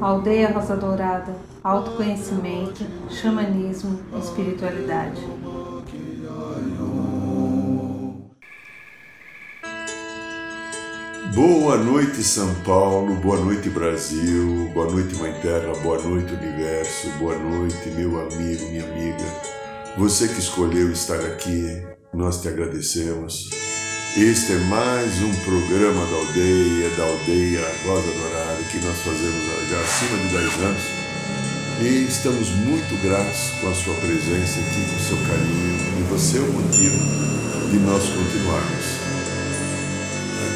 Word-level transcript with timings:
Aldeia 0.00 0.50
Rosa 0.50 0.76
Dourada, 0.76 1.36
autoconhecimento, 1.62 2.84
xamanismo, 3.10 4.00
espiritualidade. 4.18 5.20
Boa 11.34 11.76
noite, 11.76 12.22
São 12.22 12.54
Paulo, 12.64 13.14
boa 13.16 13.36
noite, 13.36 13.68
Brasil, 13.68 14.70
boa 14.72 14.90
noite, 14.90 15.14
Mãe 15.16 15.32
Terra, 15.40 15.74
boa 15.82 15.98
noite, 16.02 16.32
Universo, 16.32 17.08
boa 17.18 17.38
noite, 17.38 17.90
meu 17.90 18.20
amigo, 18.20 18.64
minha 18.70 18.84
amiga. 18.84 19.24
Você 19.98 20.28
que 20.28 20.40
escolheu 20.40 20.90
estar 20.90 21.20
aqui, 21.20 21.82
nós 22.12 22.40
te 22.40 22.48
agradecemos. 22.48 23.71
Este 24.16 24.52
é 24.52 24.58
mais 24.58 25.22
um 25.22 25.32
programa 25.36 26.04
da 26.06 26.16
aldeia, 26.16 26.90
da 26.90 27.04
aldeia 27.04 27.74
Rosa 27.84 28.12
Dourada, 28.12 28.62
que 28.70 28.78
nós 28.78 28.98
fazemos 28.98 29.70
já 29.70 29.80
acima 29.80 30.18
de 30.18 30.28
10 30.28 30.54
anos. 30.60 30.82
E 31.80 32.06
estamos 32.08 32.50
muito 32.50 33.02
gratos 33.02 33.50
com 33.60 33.70
a 33.70 33.74
sua 33.74 33.94
presença 33.94 34.60
aqui, 34.60 34.84
com 34.90 34.96
o 34.96 35.00
seu 35.00 35.16
carinho, 35.26 35.98
e 35.98 36.02
você 36.10 36.38
é 36.38 36.40
o 36.42 36.52
motivo 36.52 36.98
de 37.70 37.78
nós 37.78 38.02
continuarmos 38.02 39.12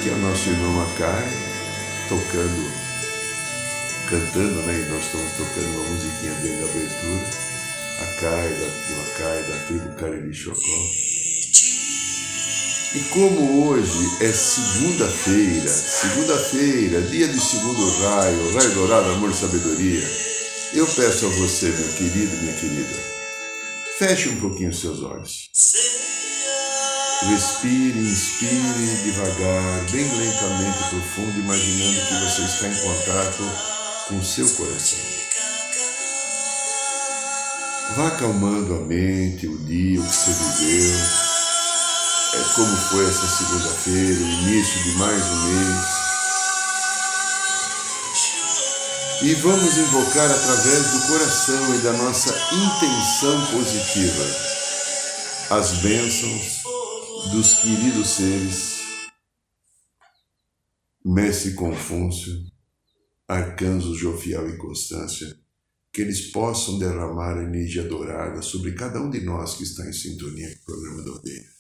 aqui 0.07 0.11
é 0.11 0.13
o 0.13 0.19
nosso 0.19 0.49
irmão 0.49 0.73
Macai 0.75 1.29
tocando, 2.09 2.71
cantando, 4.09 4.63
né? 4.63 4.81
E 4.81 4.91
nós 4.91 5.05
estamos 5.05 5.33
tocando 5.33 5.67
uma 5.75 5.89
musiquinha 5.91 6.33
dele 6.35 6.61
da 6.61 6.71
abertura. 6.71 7.27
Acai, 8.03 8.49
da 8.55 8.69
Macai, 8.97 9.43
da 9.43 9.67
tribo 9.67 9.95
Cariri 9.97 10.35
Chocó. 10.35 11.06
E 12.95 13.01
como 13.11 13.67
hoje 13.69 14.17
é 14.21 14.33
segunda-feira, 14.33 15.69
segunda-feira, 15.69 17.03
dia 17.03 17.29
de 17.29 17.41
segundo 17.41 17.91
raio, 17.99 18.55
raio 18.55 18.75
dourado, 18.75 19.11
amor 19.11 19.31
e 19.31 19.35
sabedoria, 19.35 20.09
eu 20.73 20.87
peço 20.87 21.27
a 21.27 21.29
você, 21.29 21.67
meu 21.67 21.89
querido, 21.95 22.37
minha 22.39 22.55
querida, 22.55 22.95
feche 23.99 24.29
um 24.31 24.37
pouquinho 24.37 24.71
os 24.71 24.81
seus 24.81 25.03
olhos. 25.03 25.51
Respire, 27.29 27.99
inspire 27.99 28.97
devagar, 29.05 29.85
bem 29.91 30.05
lentamente, 30.05 30.79
profundo, 30.91 31.39
imaginando 31.41 32.07
que 32.07 32.15
você 32.15 32.43
está 32.43 32.69
em 32.69 32.75
contato 32.75 33.43
com 34.09 34.19
o 34.19 34.25
seu 34.25 34.49
coração. 34.51 34.99
Vá 37.97 38.09
acalmando 38.09 38.75
a 38.75 38.81
mente, 38.81 39.47
o 39.47 39.59
dia, 39.59 40.01
o 40.01 40.05
que 40.05 40.15
você 40.15 40.31
viveu, 40.31 41.26
é 42.37 42.55
como 42.55 42.77
foi 42.77 43.09
essa 43.09 43.27
segunda-feira, 43.27 44.21
o 44.21 44.29
início 44.29 44.83
de 44.83 44.91
mais 44.99 45.25
um 45.25 45.45
mês. 45.45 46.07
E 49.23 49.35
vamos 49.37 49.77
invocar 49.79 50.31
através 50.31 50.93
do 50.93 51.07
coração 51.07 51.75
e 51.75 51.79
da 51.79 51.93
nossa 51.95 52.35
intenção 52.53 53.47
positiva 53.47 54.25
as 55.49 55.79
bênçãos 55.79 56.63
dos 57.33 57.55
queridos 57.55 58.09
seres, 58.11 58.77
Mestre 61.05 61.55
Confúcio, 61.55 62.35
Arcanjos 63.27 63.97
Jofiel 63.97 64.51
e 64.51 64.59
Constância, 64.59 65.35
que 65.91 66.03
eles 66.03 66.31
possam 66.31 66.79
derramar 66.79 67.39
energia 67.39 67.85
dourada 67.85 68.43
sobre 68.43 68.73
cada 68.73 69.01
um 69.01 69.09
de 69.09 69.21
nós 69.21 69.55
que 69.55 69.63
está 69.63 69.89
em 69.89 69.93
sintonia 69.93 70.55
com 70.57 70.61
o 70.61 70.65
programa 70.67 71.03
da 71.03 71.11
aldeia. 71.13 71.56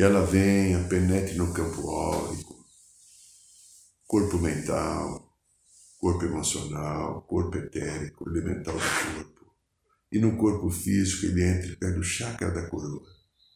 E 0.00 0.02
ela 0.02 0.24
venha, 0.24 0.82
penetre 0.88 1.34
no 1.34 1.52
campo 1.52 1.86
órico, 1.86 2.64
corpo 4.06 4.38
mental, 4.38 5.30
corpo 5.98 6.24
emocional, 6.24 7.20
corpo 7.28 7.58
etérico, 7.58 8.26
elemental 8.26 8.72
do 8.72 8.80
corpo. 8.80 9.54
E 10.10 10.18
no 10.18 10.38
corpo 10.38 10.70
físico 10.70 11.26
ele 11.26 11.44
entre 11.44 11.76
pelo 11.76 12.02
chakra 12.02 12.50
da 12.50 12.66
coroa 12.70 13.06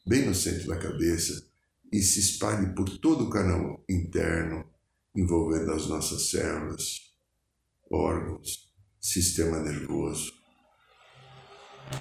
bem 0.07 0.27
no 0.27 0.35
centro 0.35 0.69
da 0.69 0.77
cabeça, 0.77 1.33
e 1.91 2.03
se 2.03 2.21
espalhe 2.21 2.75
por 2.75 2.91
todo 2.99 3.25
o 3.25 3.31
canal 3.31 3.83
interno, 3.89 4.67
envolvendo 5.17 5.73
as 5.73 5.87
nossas 5.87 6.29
células, 6.29 7.15
órgãos, 7.91 8.71
sistema 9.01 9.61
nervoso, 9.61 10.31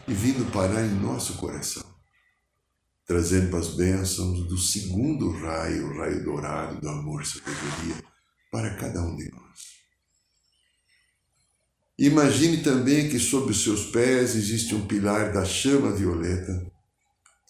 e 0.06 0.14
vindo 0.14 0.52
parar 0.52 0.86
em 0.86 1.00
nosso 1.00 1.38
coração, 1.38 1.93
trazendo 3.06 3.56
as 3.58 3.76
bênçãos 3.76 4.48
do 4.48 4.58
segundo 4.58 5.32
raio, 5.32 5.88
o 5.88 5.98
raio 5.98 6.24
dourado 6.24 6.80
do 6.80 6.88
amor 6.88 7.26
sabedoria, 7.26 8.04
para 8.52 8.76
cada 8.76 9.02
um 9.02 9.16
de 9.16 9.30
nós. 9.32 9.44
Imagine 11.98 12.64
também 12.64 13.10
que 13.10 13.20
sob 13.20 13.52
os 13.52 13.64
seus 13.64 13.86
pés 13.92 14.36
existe 14.36 14.74
um 14.74 14.88
pilar 14.88 15.32
da 15.32 15.46
chama 15.46 15.92
violeta 15.92 16.72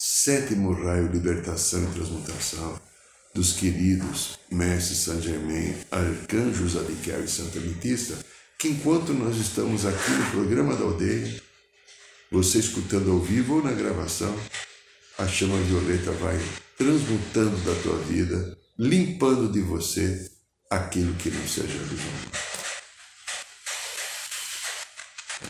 sétimo 0.06 0.74
raio 0.74 1.10
libertação 1.10 1.82
e 1.82 1.94
transmutação 1.94 2.78
dos 3.34 3.54
queridos 3.54 4.38
Mestre 4.52 4.96
Saint 4.96 5.22
Germain, 5.22 5.76
Arcanjos 5.90 6.76
Abiquiel 6.76 7.24
e 7.24 7.28
Santa 7.28 7.58
Ametista, 7.58 8.18
que 8.60 8.68
enquanto 8.68 9.14
nós 9.14 9.38
estamos 9.38 9.86
aqui 9.86 10.12
no 10.12 10.32
programa 10.32 10.76
da 10.76 10.84
aldeia, 10.84 11.42
você 12.30 12.60
escutando 12.60 13.12
ao 13.12 13.20
vivo 13.20 13.56
ou 13.56 13.64
na 13.64 13.72
gravação, 13.72 14.38
a 15.18 15.28
chama 15.28 15.58
violeta 15.58 16.12
vai 16.12 16.40
transmutando 16.78 17.56
da 17.58 17.82
tua 17.82 17.98
vida, 18.00 18.58
limpando 18.78 19.52
de 19.52 19.62
você 19.62 20.32
aquilo 20.70 21.14
que 21.16 21.30
não 21.30 21.48
seja 21.48 21.78
do 21.78 21.96
mundo. 21.96 22.54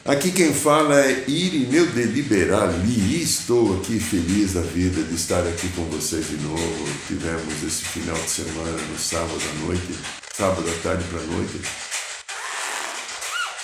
Aqui 0.06 0.32
quem 0.32 0.54
fala 0.54 1.00
é 1.00 1.24
Irineu 1.30 1.86
Deliberali 1.88 3.24
estou 3.24 3.78
aqui 3.78 4.00
feliz 4.00 4.54
da 4.54 4.62
vida 4.62 5.02
de 5.02 5.16
estar 5.16 5.48
aqui 5.48 5.70
com 5.70 5.86
vocês 5.86 6.28
de 6.28 6.36
novo. 6.38 6.86
Tivemos 7.08 7.64
esse 7.64 7.86
final 7.86 8.18
de 8.18 8.30
semana 8.30 8.72
no 8.72 9.00
sábado 9.00 9.42
à 9.50 9.66
noite, 9.66 9.94
sábado 10.36 10.70
à 10.70 10.84
tarde 10.84 11.06
para 11.06 11.22
noite. 11.22 11.93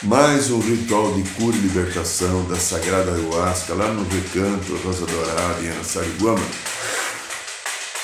Mais 0.03 0.49
um 0.49 0.61
ritual 0.61 1.13
de 1.13 1.29
cura 1.31 1.57
e 1.57 1.59
libertação 1.59 2.47
da 2.47 2.55
Sagrada 2.55 3.11
Ayahuasca 3.11 3.73
lá 3.73 3.91
no 3.91 4.07
Recanto 4.07 4.77
Rosa 4.77 5.05
Dourada 5.05 5.61
em 5.61 5.69
Araçariguama. 5.69 6.45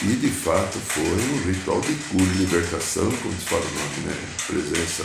E 0.02 0.16
de 0.18 0.30
fato 0.30 0.78
foi 0.78 1.04
um 1.04 1.48
ritual 1.48 1.80
de 1.80 1.96
cura 2.10 2.24
e 2.24 2.38
libertação, 2.40 3.10
como 3.10 3.34
se 3.34 3.46
fala 3.46 3.62
o 3.62 3.74
nome, 3.74 4.08
né? 4.08 4.14
Presença 4.46 5.04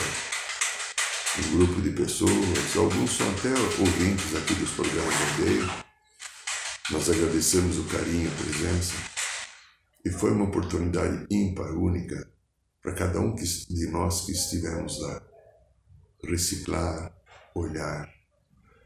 um 1.39 1.57
grupo 1.59 1.81
de 1.81 1.91
pessoas, 1.91 2.77
alguns 2.77 3.17
são 3.17 3.31
até 3.31 3.51
ouvintes 3.79 4.35
aqui 4.35 4.53
dos 4.55 4.71
programas 4.73 5.15
de. 5.37 6.93
Nós 6.93 7.09
agradecemos 7.09 7.79
o 7.79 7.85
carinho, 7.85 8.29
a 8.29 8.43
presença. 8.43 8.95
E 10.05 10.11
foi 10.11 10.33
uma 10.33 10.47
oportunidade 10.47 11.25
ímpar, 11.31 11.71
única, 11.71 12.29
para 12.83 12.95
cada 12.95 13.21
um 13.21 13.33
de 13.37 13.91
nós 13.93 14.27
que 14.27 14.33
estivemos 14.33 15.01
lá. 15.01 15.30
Reciclar, 16.25 17.15
olhar. 17.55 18.09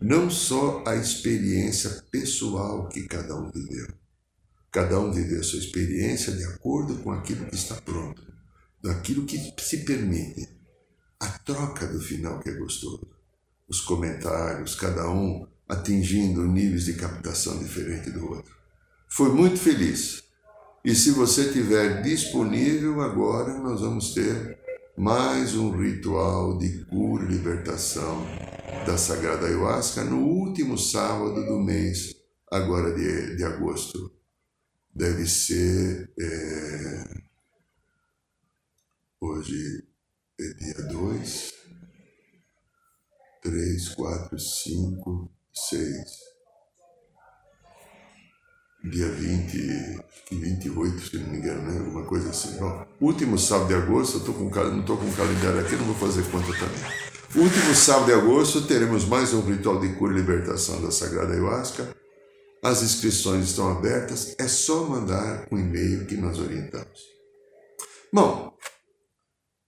Não 0.01 0.31
só 0.31 0.85
a 0.87 0.97
experiência 0.97 1.91
pessoal 2.11 2.89
que 2.89 3.07
cada 3.09 3.35
um 3.37 3.51
viveu. 3.51 3.89
Cada 4.71 4.99
um 4.99 5.13
viveu 5.13 5.41
a 5.41 5.45
sua 5.45 5.59
experiência 5.59 6.33
de 6.33 6.45
acordo 6.45 6.97
com 6.97 7.13
aquilo 7.13 7.47
que 7.47 7.55
está 7.55 7.77
pronto, 7.77 8.23
daquilo 8.83 9.25
que 9.25 9.55
se 9.59 9.85
permite 9.85 10.49
a 11.21 11.29
troca 11.39 11.87
do 11.87 12.01
final 12.01 12.41
que 12.41 12.51
é 12.51 12.55
gostoso. 12.55 13.07
Os 13.69 13.81
comentários, 13.81 14.75
cada 14.75 15.09
um 15.09 15.47
atingindo 15.69 16.47
níveis 16.47 16.85
de 16.85 16.95
captação 16.95 17.59
diferente 17.59 18.11
do 18.11 18.29
outro. 18.29 18.55
Foi 19.09 19.31
muito 19.31 19.59
feliz. 19.59 20.25
E 20.85 20.95
se 20.95 21.13
você 21.13 21.51
tiver 21.51 22.03
disponível 22.03 23.01
agora, 23.01 23.57
nós 23.59 23.81
vamos 23.81 24.13
ter 24.13 24.59
mais 24.97 25.57
um 25.57 25.77
ritual 25.77 26.57
de 26.57 26.85
cura 26.85 27.25
e 27.25 27.29
libertação 27.29 28.25
da 28.87 28.97
Sagrada 28.97 29.47
Ayahuasca 29.47 30.05
no 30.05 30.21
último 30.21 30.79
sábado 30.79 31.45
do 31.45 31.59
mês, 31.59 32.15
agora 32.51 32.95
de, 32.95 33.37
de 33.37 33.45
agosto. 33.45 34.13
Deve 34.95 35.27
ser 35.27 36.13
é, 36.17 37.23
hoje 39.21 39.85
é 40.39 40.55
dia 40.55 40.83
2, 40.85 41.53
3, 43.43 43.89
4, 43.89 44.39
5, 44.39 45.33
6. 45.53 46.24
Dia 48.85 49.09
20, 49.09 49.99
28, 50.31 51.01
se 51.01 51.17
não 51.17 51.31
me 51.31 51.39
engano, 51.39 51.63
né? 51.63 51.79
Alguma 51.79 52.05
coisa 52.05 52.29
assim. 52.29 52.59
Bom, 52.59 52.87
último 53.01 53.39
sábado 53.39 53.69
de 53.69 53.75
agosto, 53.75 54.19
eu 54.19 54.25
tô 54.25 54.35
com, 54.35 54.51
não 54.51 54.81
estou 54.81 54.99
com 54.99 55.11
calendário 55.13 55.61
aqui, 55.61 55.75
não 55.75 55.87
vou 55.87 55.95
fazer 55.95 56.23
conta 56.31 56.53
também. 56.53 57.05
Último 57.35 57.75
sábado 57.75 58.07
de 58.07 58.13
agosto, 58.13 58.67
teremos 58.67 59.07
mais 59.07 59.33
um 59.33 59.41
ritual 59.41 59.81
de 59.81 59.89
cura 59.95 60.13
e 60.13 60.17
libertação 60.17 60.83
da 60.83 60.91
Sagrada 60.91 61.33
Ayahuasca. 61.33 61.97
As 62.63 62.83
inscrições 62.83 63.47
estão 63.47 63.71
abertas, 63.71 64.35
é 64.39 64.47
só 64.47 64.85
mandar 64.85 65.49
um 65.51 65.59
e-mail 65.59 66.05
que 66.05 66.17
nós 66.17 66.39
orientamos. 66.39 67.01
Bom, 68.13 68.55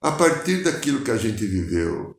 a 0.02 0.12
partir 0.12 0.62
daquilo 0.62 1.02
que 1.02 1.10
a 1.10 1.16
gente 1.16 1.44
viveu 1.46 2.14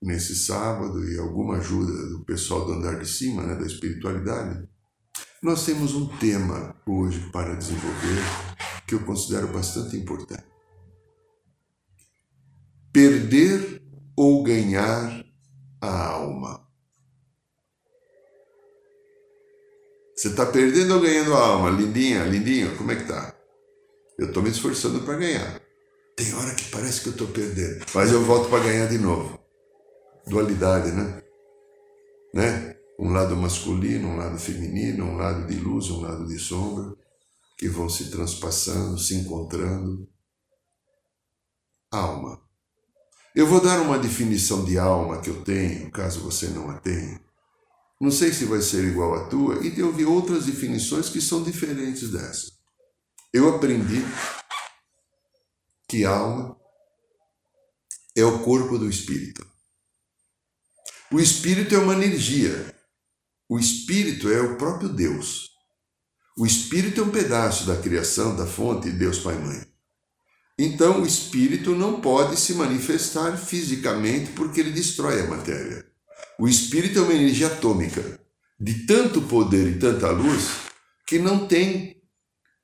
nesse 0.00 0.36
sábado 0.36 1.04
e 1.04 1.18
alguma 1.18 1.56
ajuda 1.56 1.92
do 2.10 2.24
pessoal 2.24 2.64
do 2.64 2.74
andar 2.74 3.00
de 3.00 3.08
cima, 3.08 3.42
né, 3.42 3.56
da 3.56 3.66
espiritualidade, 3.66 4.68
nós 5.42 5.64
temos 5.64 5.94
um 5.94 6.06
tema 6.18 6.74
hoje 6.86 7.30
para 7.30 7.54
desenvolver 7.54 8.22
que 8.86 8.94
eu 8.94 9.04
considero 9.04 9.48
bastante 9.48 9.96
importante. 9.96 10.44
Perder 12.92 13.82
ou 14.16 14.42
ganhar 14.42 15.24
a 15.80 16.06
alma. 16.08 16.66
Você 20.16 20.28
está 20.28 20.46
perdendo 20.46 20.94
ou 20.94 21.00
ganhando 21.00 21.34
a 21.34 21.38
alma? 21.38 21.70
Lindinha, 21.70 22.24
lindinho, 22.24 22.76
como 22.76 22.90
é 22.90 22.96
que 22.96 23.06
tá? 23.06 23.32
Eu 24.18 24.28
estou 24.28 24.42
me 24.42 24.50
esforçando 24.50 25.00
para 25.02 25.16
ganhar. 25.16 25.60
Tem 26.16 26.34
hora 26.34 26.52
que 26.56 26.68
parece 26.70 27.02
que 27.02 27.08
eu 27.10 27.12
estou 27.12 27.28
perdendo, 27.28 27.86
mas 27.94 28.10
eu 28.10 28.24
volto 28.24 28.50
para 28.50 28.64
ganhar 28.64 28.86
de 28.86 28.98
novo. 28.98 29.38
Dualidade, 30.26 30.90
né? 30.90 31.22
Né? 32.34 32.77
Um 32.98 33.12
lado 33.12 33.36
masculino, 33.36 34.08
um 34.08 34.16
lado 34.16 34.38
feminino, 34.38 35.04
um 35.04 35.16
lado 35.16 35.46
de 35.46 35.54
luz, 35.56 35.88
um 35.88 36.00
lado 36.00 36.26
de 36.26 36.38
sombra, 36.38 36.96
que 37.56 37.68
vão 37.68 37.88
se 37.88 38.10
transpassando, 38.10 38.98
se 38.98 39.14
encontrando. 39.14 40.08
Alma. 41.92 42.42
Eu 43.34 43.46
vou 43.46 43.60
dar 43.60 43.80
uma 43.80 43.98
definição 43.98 44.64
de 44.64 44.78
alma 44.78 45.20
que 45.20 45.30
eu 45.30 45.44
tenho, 45.44 45.90
caso 45.92 46.20
você 46.20 46.48
não 46.48 46.68
a 46.70 46.78
tenha. 46.80 47.20
Não 48.00 48.10
sei 48.10 48.32
se 48.32 48.44
vai 48.44 48.60
ser 48.60 48.84
igual 48.84 49.14
à 49.14 49.28
tua, 49.28 49.64
e 49.64 49.78
eu 49.78 49.92
vi 49.92 50.04
outras 50.04 50.46
definições 50.46 51.08
que 51.08 51.20
são 51.20 51.42
diferentes 51.42 52.10
dessa. 52.10 52.52
Eu 53.32 53.54
aprendi 53.54 54.02
que 55.88 56.04
alma 56.04 56.56
é 58.16 58.24
o 58.24 58.42
corpo 58.42 58.78
do 58.78 58.88
espírito. 58.88 59.46
O 61.10 61.20
espírito 61.20 61.74
é 61.74 61.78
uma 61.78 61.94
energia. 61.94 62.77
O 63.48 63.58
espírito 63.58 64.28
é 64.28 64.40
o 64.42 64.56
próprio 64.56 64.90
Deus. 64.90 65.48
O 66.36 66.44
espírito 66.44 67.00
é 67.00 67.04
um 67.04 67.10
pedaço 67.10 67.66
da 67.66 67.76
criação, 67.76 68.36
da 68.36 68.46
fonte 68.46 68.90
de 68.90 68.98
Deus 68.98 69.18
Pai 69.18 69.36
e 69.36 69.38
Mãe. 69.38 69.66
Então, 70.58 71.02
o 71.02 71.06
espírito 71.06 71.74
não 71.74 72.00
pode 72.00 72.38
se 72.38 72.54
manifestar 72.54 73.36
fisicamente 73.38 74.32
porque 74.32 74.60
ele 74.60 74.72
destrói 74.72 75.22
a 75.22 75.26
matéria. 75.26 75.86
O 76.38 76.46
espírito 76.46 76.98
é 76.98 77.02
uma 77.02 77.14
energia 77.14 77.46
atômica 77.46 78.20
de 78.60 78.86
tanto 78.86 79.22
poder 79.22 79.68
e 79.68 79.78
tanta 79.78 80.10
luz 80.10 80.48
que 81.06 81.18
não 81.18 81.46
tem, 81.46 81.96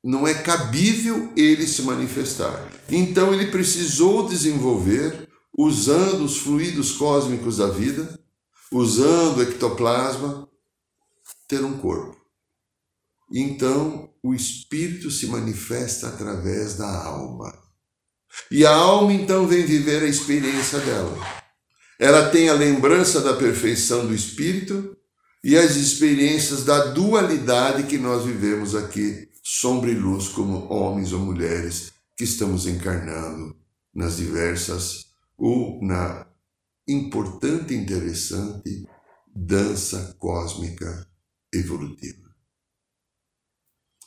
não 0.02 0.26
é 0.26 0.34
cabível 0.34 1.32
ele 1.34 1.66
se 1.66 1.82
manifestar. 1.82 2.68
Então 2.90 3.32
ele 3.32 3.46
precisou 3.46 4.28
desenvolver, 4.28 5.28
usando 5.56 6.24
os 6.24 6.36
fluidos 6.36 6.92
cósmicos 6.92 7.56
da 7.56 7.68
vida, 7.68 8.20
usando 8.70 9.38
o 9.38 9.42
ectoplasma, 9.42 10.48
ter 11.48 11.64
um 11.64 11.78
corpo. 11.78 12.16
Então 13.32 14.10
o 14.22 14.34
espírito 14.34 15.10
se 15.10 15.26
manifesta 15.26 16.08
através 16.08 16.74
da 16.76 17.04
alma. 17.04 17.52
E 18.50 18.66
a 18.66 18.74
alma 18.74 19.12
então 19.12 19.46
vem 19.46 19.64
viver 19.64 20.02
a 20.02 20.08
experiência 20.08 20.78
dela. 20.80 21.44
Ela 21.98 22.30
tem 22.30 22.48
a 22.48 22.54
lembrança 22.54 23.20
da 23.20 23.34
perfeição 23.34 24.06
do 24.06 24.14
Espírito 24.14 24.96
e 25.42 25.56
as 25.56 25.76
experiências 25.76 26.64
da 26.64 26.86
dualidade 26.86 27.84
que 27.84 27.98
nós 27.98 28.24
vivemos 28.24 28.74
aqui, 28.74 29.28
sombra 29.42 29.90
e 29.90 29.94
luz, 29.94 30.28
como 30.28 30.66
homens 30.72 31.12
ou 31.12 31.20
mulheres 31.20 31.92
que 32.16 32.24
estamos 32.24 32.66
encarnando 32.66 33.56
nas 33.94 34.16
diversas 34.16 35.06
ou 35.36 35.80
na 35.82 36.26
importante 36.86 37.74
e 37.74 37.76
interessante 37.76 38.86
dança 39.34 40.16
cósmica 40.18 41.06
evolutiva. 41.54 42.24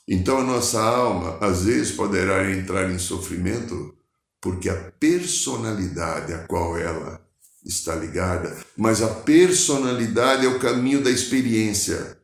Então 0.08 0.38
a 0.38 0.44
nossa 0.44 0.82
alma 0.82 1.38
às 1.42 1.64
vezes 1.64 1.92
poderá 1.92 2.50
entrar 2.52 2.90
em 2.90 2.98
sofrimento 2.98 3.96
porque 4.40 4.70
a 4.70 4.92
personalidade 4.92 6.34
a 6.34 6.48
qual 6.48 6.78
ela 6.78 7.26
está 7.66 7.96
ligada, 7.96 8.56
mas 8.78 9.02
a 9.02 9.08
personalidade 9.08 10.46
é 10.46 10.50
o 10.50 10.60
caminho 10.60 11.04
da 11.04 11.10
experiência 11.10 12.18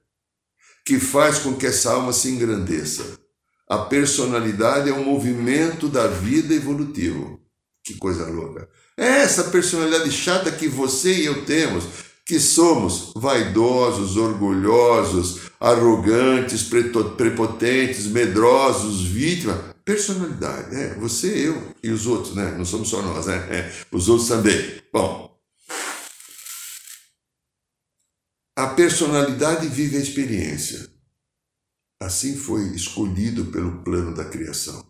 que 0.86 1.00
faz 1.00 1.40
com 1.40 1.56
que 1.56 1.66
essa 1.66 1.92
alma 1.92 2.14
se 2.14 2.30
engrandeça. 2.30 3.19
A 3.68 3.80
personalidade 3.80 4.90
é 4.90 4.94
um 4.94 5.04
movimento 5.04 5.88
da 5.88 6.08
vida 6.08 6.54
evolutivo. 6.54 7.42
Que 7.84 7.96
coisa 7.96 8.26
louca. 8.28 8.69
É 8.98 9.22
essa 9.22 9.46
personalidade 9.46 10.12
chata 10.12 10.52
que 10.52 10.68
você 10.68 11.14
e 11.14 11.26
eu 11.26 11.46
temos, 11.46 11.86
que 12.25 12.40
somos 12.40 13.12
vaidosos, 13.16 14.16
orgulhosos, 14.18 15.52
arrogantes, 15.60 16.64
prepotentes, 16.64 18.08
medrosos, 18.08 19.02
vítimas. 19.02 19.74
Personalidade, 19.84 20.74
é, 20.74 20.94
você, 20.96 21.50
eu 21.50 21.74
e 21.84 21.90
os 21.90 22.08
outros, 22.08 22.34
né? 22.36 22.56
Não 22.58 22.64
somos 22.64 22.88
só 22.88 23.02
nós, 23.02 23.25
né? 23.25 23.36
É, 23.50 23.74
os 23.92 24.08
outros 24.08 24.30
também. 24.30 24.81
Bom, 24.94 25.34
A 28.56 28.68
personalidade 28.68 29.68
vive 29.68 29.98
a 29.98 30.00
experiência. 30.00 30.88
Assim 32.00 32.38
foi 32.38 32.68
escolhido 32.76 33.46
pelo 33.46 33.84
plano 33.84 34.14
da 34.14 34.26
criação. 34.26 34.86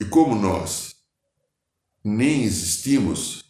E 0.00 0.04
como 0.06 0.34
nós 0.34 0.96
nem 2.04 2.42
existimos, 2.42 3.41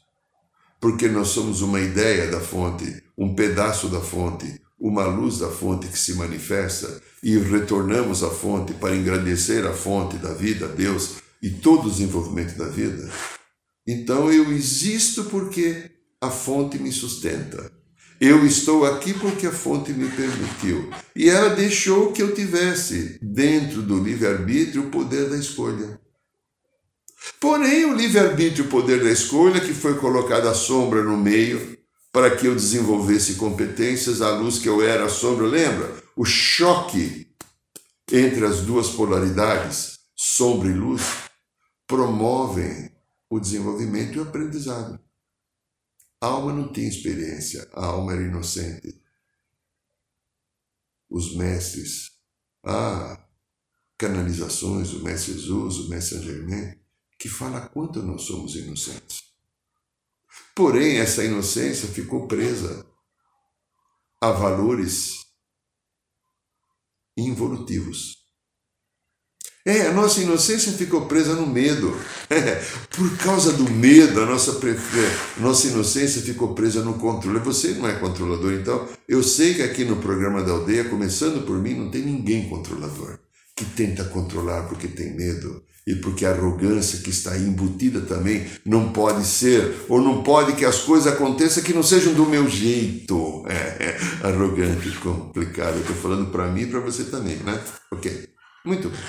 porque 0.82 1.06
nós 1.06 1.28
somos 1.28 1.62
uma 1.62 1.80
ideia 1.80 2.28
da 2.28 2.40
fonte, 2.40 3.04
um 3.16 3.36
pedaço 3.36 3.86
da 3.86 4.00
fonte, 4.00 4.60
uma 4.80 5.06
luz 5.06 5.38
da 5.38 5.48
fonte 5.48 5.86
que 5.86 5.96
se 5.96 6.14
manifesta 6.14 7.00
e 7.22 7.38
retornamos 7.38 8.24
à 8.24 8.28
fonte 8.28 8.74
para 8.74 8.96
engrandecer 8.96 9.64
a 9.64 9.72
fonte 9.72 10.16
da 10.16 10.34
vida, 10.34 10.66
Deus 10.66 11.18
e 11.40 11.50
todo 11.50 11.86
o 11.86 11.90
desenvolvimento 11.90 12.58
da 12.58 12.66
vida. 12.66 13.08
Então 13.86 14.32
eu 14.32 14.50
existo 14.50 15.22
porque 15.26 15.88
a 16.20 16.30
fonte 16.30 16.80
me 16.80 16.90
sustenta. 16.90 17.70
Eu 18.20 18.44
estou 18.44 18.84
aqui 18.84 19.14
porque 19.14 19.46
a 19.46 19.52
fonte 19.52 19.92
me 19.92 20.08
permitiu. 20.08 20.90
E 21.14 21.28
ela 21.28 21.54
deixou 21.54 22.10
que 22.10 22.20
eu 22.20 22.34
tivesse, 22.34 23.18
dentro 23.22 23.82
do 23.82 24.02
livre-arbítrio, 24.02 24.82
o 24.82 24.90
poder 24.90 25.30
da 25.30 25.36
escolha. 25.36 26.00
Porém, 27.40 27.84
o 27.84 27.94
livre-arbítrio, 27.94 28.64
o 28.64 28.68
poder 28.68 29.02
da 29.02 29.10
escolha, 29.10 29.60
que 29.60 29.74
foi 29.74 29.98
colocado 29.98 30.48
a 30.48 30.54
sombra 30.54 31.02
no 31.02 31.16
meio, 31.16 31.78
para 32.12 32.36
que 32.36 32.46
eu 32.46 32.54
desenvolvesse 32.54 33.34
competências 33.34 34.20
à 34.20 34.30
luz 34.30 34.58
que 34.58 34.68
eu 34.68 34.82
era 34.82 35.06
a 35.06 35.08
sombra, 35.08 35.46
lembra? 35.46 36.02
O 36.14 36.24
choque 36.24 37.34
entre 38.12 38.44
as 38.44 38.60
duas 38.60 38.90
polaridades, 38.90 40.00
sombra 40.14 40.68
e 40.68 40.74
luz, 40.74 41.02
promovem 41.86 42.90
o 43.30 43.40
desenvolvimento 43.40 44.16
e 44.16 44.18
o 44.18 44.22
aprendizado. 44.22 45.00
A 46.20 46.26
alma 46.26 46.52
não 46.52 46.72
tinha 46.72 46.88
experiência, 46.88 47.68
a 47.72 47.86
alma 47.86 48.12
era 48.12 48.22
inocente. 48.22 49.00
Os 51.08 51.34
mestres, 51.34 52.12
ah, 52.64 53.26
canalizações, 53.96 54.92
o 54.92 55.02
mestre 55.02 55.32
Jesus, 55.32 55.78
o 55.78 55.88
mestre 55.88 56.22
Germain, 56.22 56.81
que 57.22 57.28
fala 57.28 57.60
quanto 57.60 58.02
nós 58.02 58.22
somos 58.22 58.56
inocentes. 58.56 59.22
Porém, 60.56 60.98
essa 60.98 61.22
inocência 61.22 61.86
ficou 61.86 62.26
presa 62.26 62.84
a 64.20 64.32
valores 64.32 65.18
involutivos. 67.16 68.16
É, 69.64 69.82
a 69.86 69.92
nossa 69.92 70.20
inocência 70.20 70.72
ficou 70.72 71.06
presa 71.06 71.36
no 71.36 71.46
medo. 71.46 71.96
É, 72.28 72.56
por 72.90 73.16
causa 73.18 73.52
do 73.52 73.70
medo, 73.70 74.20
a 74.20 74.26
nossa, 74.26 74.58
nossa 75.38 75.66
inocência 75.68 76.22
ficou 76.22 76.56
presa 76.56 76.82
no 76.82 76.98
controle. 76.98 77.38
Você 77.38 77.74
não 77.74 77.86
é 77.86 78.00
controlador, 78.00 78.52
então 78.52 78.88
eu 79.06 79.22
sei 79.22 79.54
que 79.54 79.62
aqui 79.62 79.84
no 79.84 80.02
programa 80.02 80.42
da 80.42 80.50
aldeia, 80.50 80.88
começando 80.88 81.46
por 81.46 81.56
mim, 81.56 81.74
não 81.74 81.88
tem 81.88 82.02
ninguém 82.02 82.48
controlador 82.48 83.20
que 83.54 83.64
tenta 83.64 84.06
controlar 84.06 84.66
porque 84.66 84.88
tem 84.88 85.14
medo 85.14 85.62
e 85.86 85.96
porque 85.96 86.24
a 86.24 86.30
arrogância 86.30 87.00
que 87.00 87.10
está 87.10 87.36
embutida 87.36 88.00
também 88.02 88.46
não 88.64 88.92
pode 88.92 89.26
ser, 89.26 89.84
ou 89.88 90.00
não 90.00 90.22
pode 90.22 90.54
que 90.54 90.64
as 90.64 90.80
coisas 90.80 91.12
aconteçam 91.12 91.62
que 91.62 91.72
não 91.72 91.82
sejam 91.82 92.14
do 92.14 92.24
meu 92.24 92.48
jeito. 92.48 93.44
É, 93.48 93.84
é 93.84 94.26
arrogante, 94.26 94.90
complicado. 94.98 95.74
Eu 95.74 95.80
estou 95.80 95.96
falando 95.96 96.30
para 96.30 96.50
mim 96.50 96.62
e 96.62 96.66
para 96.66 96.80
você 96.80 97.04
também, 97.04 97.36
né? 97.36 97.60
Ok, 97.92 98.28
muito 98.64 98.88
bem. 98.88 99.00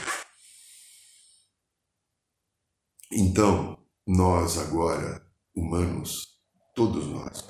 Então, 3.12 3.77
nós 4.08 4.58
agora, 4.58 5.22
humanos, 5.56 6.30
todos 6.75 7.06
nós, 7.06 7.46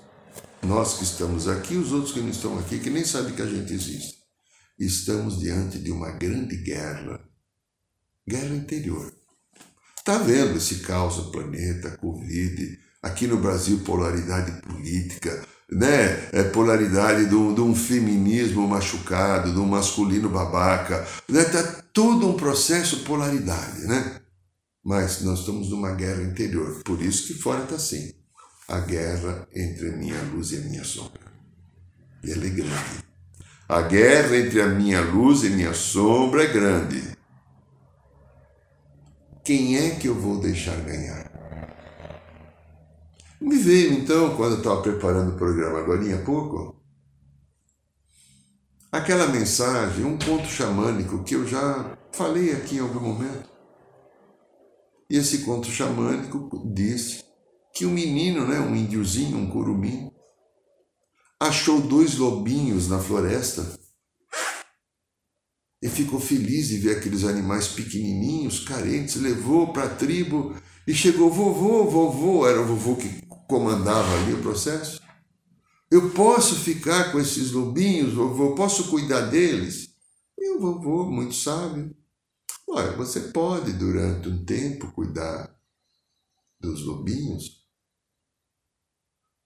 nós 0.61 0.97
que 0.97 1.05
estamos 1.05 1.47
aqui, 1.47 1.77
os 1.77 1.93
outros 1.93 2.11
que 2.11 2.19
não 2.19 2.29
estão 2.29 2.59
aqui, 2.59 2.79
que 2.79 2.89
nem 2.89 3.05
sabem 3.05 3.33
que 3.33 3.41
a 3.41 3.45
gente 3.45 3.71
existe, 3.71 4.17
estamos 4.77 5.39
diante 5.39 5.79
de 5.79 5.91
uma 5.91 6.11
grande 6.11 6.57
guerra, 6.57 7.19
guerra 8.27 8.55
interior. 8.55 9.13
Está 9.97 10.17
vendo 10.17 10.57
esse 10.57 10.79
caos 10.79 11.17
no 11.17 11.31
planeta, 11.31 11.97
Covid, 11.97 12.79
aqui 13.01 13.27
no 13.27 13.37
Brasil, 13.37 13.79
polaridade 13.79 14.61
política, 14.61 15.45
né? 15.71 16.29
É 16.31 16.43
polaridade 16.43 17.25
de 17.27 17.35
um, 17.35 17.75
feminismo 17.75 18.67
machucado, 18.67 19.51
de 19.51 19.59
um 19.59 19.65
masculino 19.65 20.29
babaca. 20.29 21.07
Né? 21.27 21.43
Tá 21.45 21.63
todo 21.93 22.29
um 22.29 22.33
processo 22.33 23.03
polaridade, 23.03 23.87
né? 23.87 24.19
Mas 24.83 25.21
nós 25.21 25.39
estamos 25.39 25.69
numa 25.69 25.91
guerra 25.91 26.21
interior, 26.23 26.81
por 26.83 27.01
isso 27.01 27.27
que 27.27 27.33
fora 27.35 27.63
está 27.63 27.75
assim. 27.75 28.13
A 28.67 28.79
guerra 28.79 29.47
entre 29.53 29.89
a 29.89 29.97
minha 29.97 30.21
luz 30.33 30.51
e 30.51 30.57
a 30.57 30.61
minha 30.61 30.83
sombra. 30.83 31.21
E 32.23 32.31
ela 32.31 32.45
é 32.45 32.49
grande. 32.49 33.03
A 33.67 33.81
guerra 33.81 34.37
entre 34.37 34.61
a 34.61 34.67
minha 34.67 35.01
luz 35.01 35.43
e 35.43 35.49
minha 35.49 35.73
sombra 35.73 36.43
é 36.43 36.47
grande. 36.47 37.01
Quem 39.43 39.75
é 39.75 39.95
que 39.95 40.07
eu 40.07 40.15
vou 40.15 40.39
deixar 40.39 40.79
ganhar? 40.83 41.29
Me 43.41 43.57
veio 43.57 43.91
então, 43.91 44.37
quando 44.37 44.53
eu 44.53 44.57
estava 44.59 44.81
preparando 44.81 45.33
o 45.33 45.37
programa 45.37 45.79
agora 45.79 46.15
há 46.15 46.23
pouco, 46.23 46.81
aquela 48.89 49.27
mensagem, 49.27 50.05
um 50.05 50.17
ponto 50.17 50.47
xamânico 50.47 51.25
que 51.25 51.35
eu 51.35 51.45
já 51.45 51.97
falei 52.13 52.53
aqui 52.53 52.77
em 52.77 52.79
algum 52.79 53.01
momento. 53.01 53.49
E 55.09 55.17
esse 55.17 55.39
conto 55.39 55.67
xamânico 55.67 56.49
disse 56.73 57.25
que 57.73 57.85
um 57.85 57.91
menino, 57.91 58.47
né, 58.47 58.61
um 58.61 58.73
índiozinho, 58.73 59.37
um 59.37 59.49
curumim, 59.49 60.09
achou 61.37 61.81
dois 61.81 62.17
lobinhos 62.17 62.87
na 62.87 62.97
floresta 62.97 63.77
e 65.83 65.89
ficou 65.89 66.17
feliz 66.17 66.69
de 66.69 66.77
ver 66.77 66.95
aqueles 66.95 67.25
animais 67.25 67.67
pequenininhos, 67.67 68.61
carentes, 68.61 69.17
levou 69.17 69.73
para 69.73 69.83
a 69.83 69.93
tribo 69.93 70.55
e 70.87 70.93
chegou 70.93 71.29
vovô, 71.29 71.83
vovô, 71.89 72.47
era 72.47 72.61
o 72.61 72.65
vovô 72.65 72.95
que 72.95 73.21
comandava 73.49 74.09
ali 74.15 74.31
o 74.33 74.41
processo. 74.41 75.01
Eu 75.91 76.11
posso 76.11 76.55
ficar 76.55 77.11
com 77.11 77.19
esses 77.19 77.51
lobinhos, 77.51 78.13
vovô, 78.13 78.55
posso 78.55 78.89
cuidar 78.89 79.25
deles? 79.25 79.93
E 80.39 80.51
o 80.51 80.59
vovô, 80.61 81.11
muito 81.11 81.35
sábio, 81.35 81.93
olha, 82.65 82.93
você 82.93 83.19
pode 83.19 83.73
durante 83.73 84.29
um 84.29 84.45
tempo 84.45 84.89
cuidar 84.93 85.53
dos 86.61 86.81
lobinhos, 86.85 87.61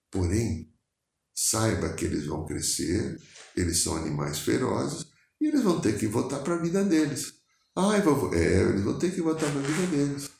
porém, 0.08 0.72
saiba 1.34 1.92
que 1.94 2.04
eles 2.04 2.26
vão 2.26 2.46
crescer, 2.46 3.20
eles 3.56 3.78
são 3.78 3.96
animais 3.96 4.38
ferozes 4.38 5.17
e 5.40 5.46
eles 5.46 5.62
vão 5.62 5.80
ter 5.80 5.98
que 5.98 6.06
voltar 6.06 6.40
para 6.40 6.54
a 6.54 6.58
vida 6.58 6.84
deles. 6.84 7.34
Ai, 7.76 8.02
vovô, 8.02 8.34
é, 8.34 8.62
eles 8.62 8.82
vão 8.82 8.98
ter 8.98 9.14
que 9.14 9.20
voltar 9.20 9.50
para 9.50 9.60
a 9.60 9.62
vida 9.62 9.86
deles. 9.86 10.30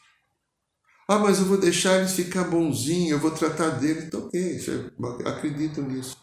Ah, 1.09 1.19
mas 1.19 1.39
eu 1.39 1.47
vou 1.47 1.57
deixar 1.57 1.99
eles 1.99 2.13
ficar 2.13 2.45
bonzinhos, 2.45 3.13
eu 3.13 3.19
vou 3.19 3.31
tratar 3.31 3.71
deles. 3.79 4.05
Então, 4.05 4.27
ok, 4.27 5.27
acredito 5.27 5.81
nisso. 5.81 6.17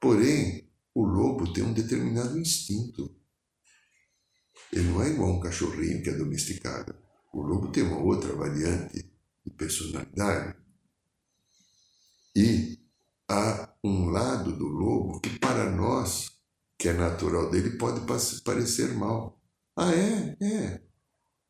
Porém, 0.00 0.70
o 0.94 1.04
lobo 1.04 1.52
tem 1.52 1.64
um 1.64 1.72
determinado 1.72 2.38
instinto. 2.38 3.12
Ele 4.72 4.88
não 4.90 5.02
é 5.02 5.08
igual 5.08 5.30
um 5.30 5.40
cachorrinho 5.40 6.02
que 6.02 6.10
é 6.10 6.14
domesticado. 6.14 6.94
O 7.32 7.42
lobo 7.42 7.72
tem 7.72 7.82
uma 7.82 7.98
outra 7.98 8.32
variante 8.34 9.10
de 9.44 9.50
personalidade. 9.56 10.56
E 12.36 12.78
há 13.28 13.74
um 13.82 14.06
lado 14.10 14.56
do 14.56 14.66
lobo 14.66 15.20
que, 15.20 15.38
para 15.38 15.70
nós, 15.70 16.37
que 16.78 16.88
é 16.88 16.92
natural 16.92 17.50
dele, 17.50 17.70
pode 17.70 18.00
parecer 18.44 18.94
mal. 18.94 19.38
Ah, 19.76 19.92
é? 19.92 20.36
É. 20.40 20.80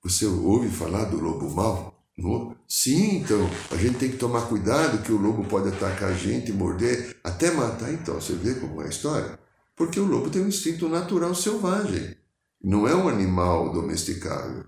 Você 0.03 0.25
ouve 0.25 0.69
falar 0.71 1.05
do 1.05 1.21
lobo 1.21 1.51
mau? 1.51 1.95
No? 2.17 2.57
Sim, 2.67 3.19
então 3.19 3.39
a 3.71 3.77
gente 3.77 3.99
tem 3.99 4.11
que 4.11 4.17
tomar 4.17 4.49
cuidado 4.49 5.03
que 5.03 5.13
o 5.13 5.21
lobo 5.21 5.45
pode 5.45 5.69
atacar 5.69 6.11
a 6.11 6.15
gente, 6.15 6.53
morder, 6.53 7.17
até 7.23 7.51
matar. 7.51 7.93
Então, 7.93 8.15
você 8.15 8.33
vê 8.33 8.55
como 8.55 8.83
é 8.83 8.87
a 8.87 8.89
história? 8.89 9.39
Porque 9.77 10.01
o 10.01 10.07
lobo 10.07 10.31
tem 10.31 10.43
um 10.43 10.49
instinto 10.49 10.89
natural 10.89 11.35
selvagem, 11.35 12.17
não 12.63 12.89
é 12.89 12.95
um 12.95 13.09
animal 13.09 13.73
domesticável. 13.73 14.65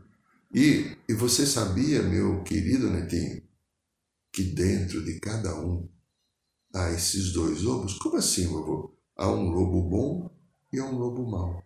E, 0.55 0.97
e 1.09 1.15
você 1.15 1.47
sabia, 1.47 2.03
meu 2.03 2.43
querido 2.43 2.89
Netinho, 2.91 3.43
que 4.33 4.43
dentro 4.43 5.05
de 5.05 5.19
cada 5.19 5.55
um 5.59 5.89
há 6.75 6.91
esses 6.91 7.33
dois 7.33 7.63
lobos? 7.63 7.99
Como 7.99 8.17
assim, 8.17 8.47
vovô? 8.47 8.97
Há 9.17 9.29
um 9.29 9.51
lobo 9.51 9.83
bom 9.83 10.40
e 10.73 10.79
há 10.79 10.85
um 10.85 10.97
lobo 10.97 11.29
mau. 11.29 11.65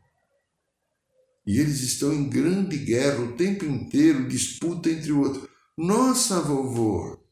E 1.46 1.58
eles 1.58 1.80
estão 1.80 2.12
em 2.12 2.28
grande 2.28 2.78
guerra 2.78 3.20
o 3.20 3.37
tempo 3.37 3.64
inteiro, 3.64 4.28
disputa 4.28 4.88
entre 4.88 5.12
o 5.12 5.20
outro. 5.20 5.50
Nossa, 5.76 6.40
vovô, 6.40 7.23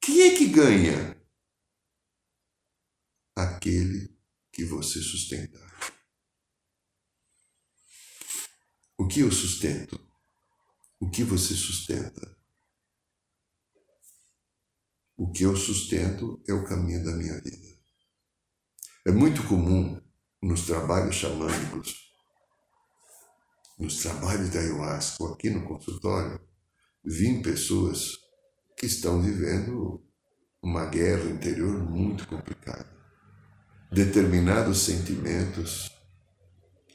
quem 0.00 0.22
é 0.22 0.36
que 0.36 0.46
ganha? 0.46 1.20
Aquele 3.34 4.16
que 4.52 4.64
você 4.64 5.02
sustentar. 5.02 5.66
O 8.96 9.06
que 9.06 9.20
eu 9.20 9.30
sustento? 9.30 10.00
O 10.98 11.10
que 11.10 11.22
você 11.22 11.54
sustenta? 11.54 12.34
O 15.16 15.30
que 15.30 15.42
eu 15.42 15.56
sustento 15.56 16.42
é 16.48 16.52
o 16.54 16.64
caminho 16.64 17.04
da 17.04 17.12
minha 17.12 17.38
vida. 17.42 17.76
É 19.06 19.10
muito 19.10 19.46
comum 19.46 20.00
nos 20.42 20.66
trabalhos 20.66 21.16
xamânicos, 21.16 22.06
nos 23.78 24.02
trabalhos 24.02 24.50
da 24.50 24.60
ayahuasca, 24.60 25.24
aqui 25.32 25.50
no 25.50 25.66
consultório, 25.66 26.40
vim 27.04 27.42
pessoas 27.42 28.12
que 28.76 28.86
estão 28.86 29.22
vivendo 29.22 30.02
uma 30.62 30.86
guerra 30.86 31.30
interior 31.30 31.78
muito 31.78 32.26
complicada. 32.26 32.86
Determinados 33.92 34.80
sentimentos 34.80 35.90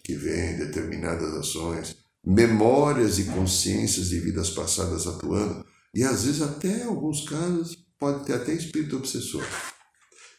que 0.03 0.15
vêm, 0.15 0.57
determinadas 0.57 1.33
ações, 1.35 1.95
memórias 2.23 3.17
e 3.17 3.25
consciências 3.25 4.09
de 4.09 4.19
vidas 4.19 4.49
passadas 4.49 5.07
atuando, 5.07 5.65
e 5.93 6.03
às 6.03 6.23
vezes 6.25 6.41
até, 6.41 6.83
alguns 6.83 7.27
casos, 7.27 7.75
pode 7.97 8.25
ter 8.25 8.33
até 8.33 8.53
espírito 8.53 8.97
obsessor. 8.97 9.45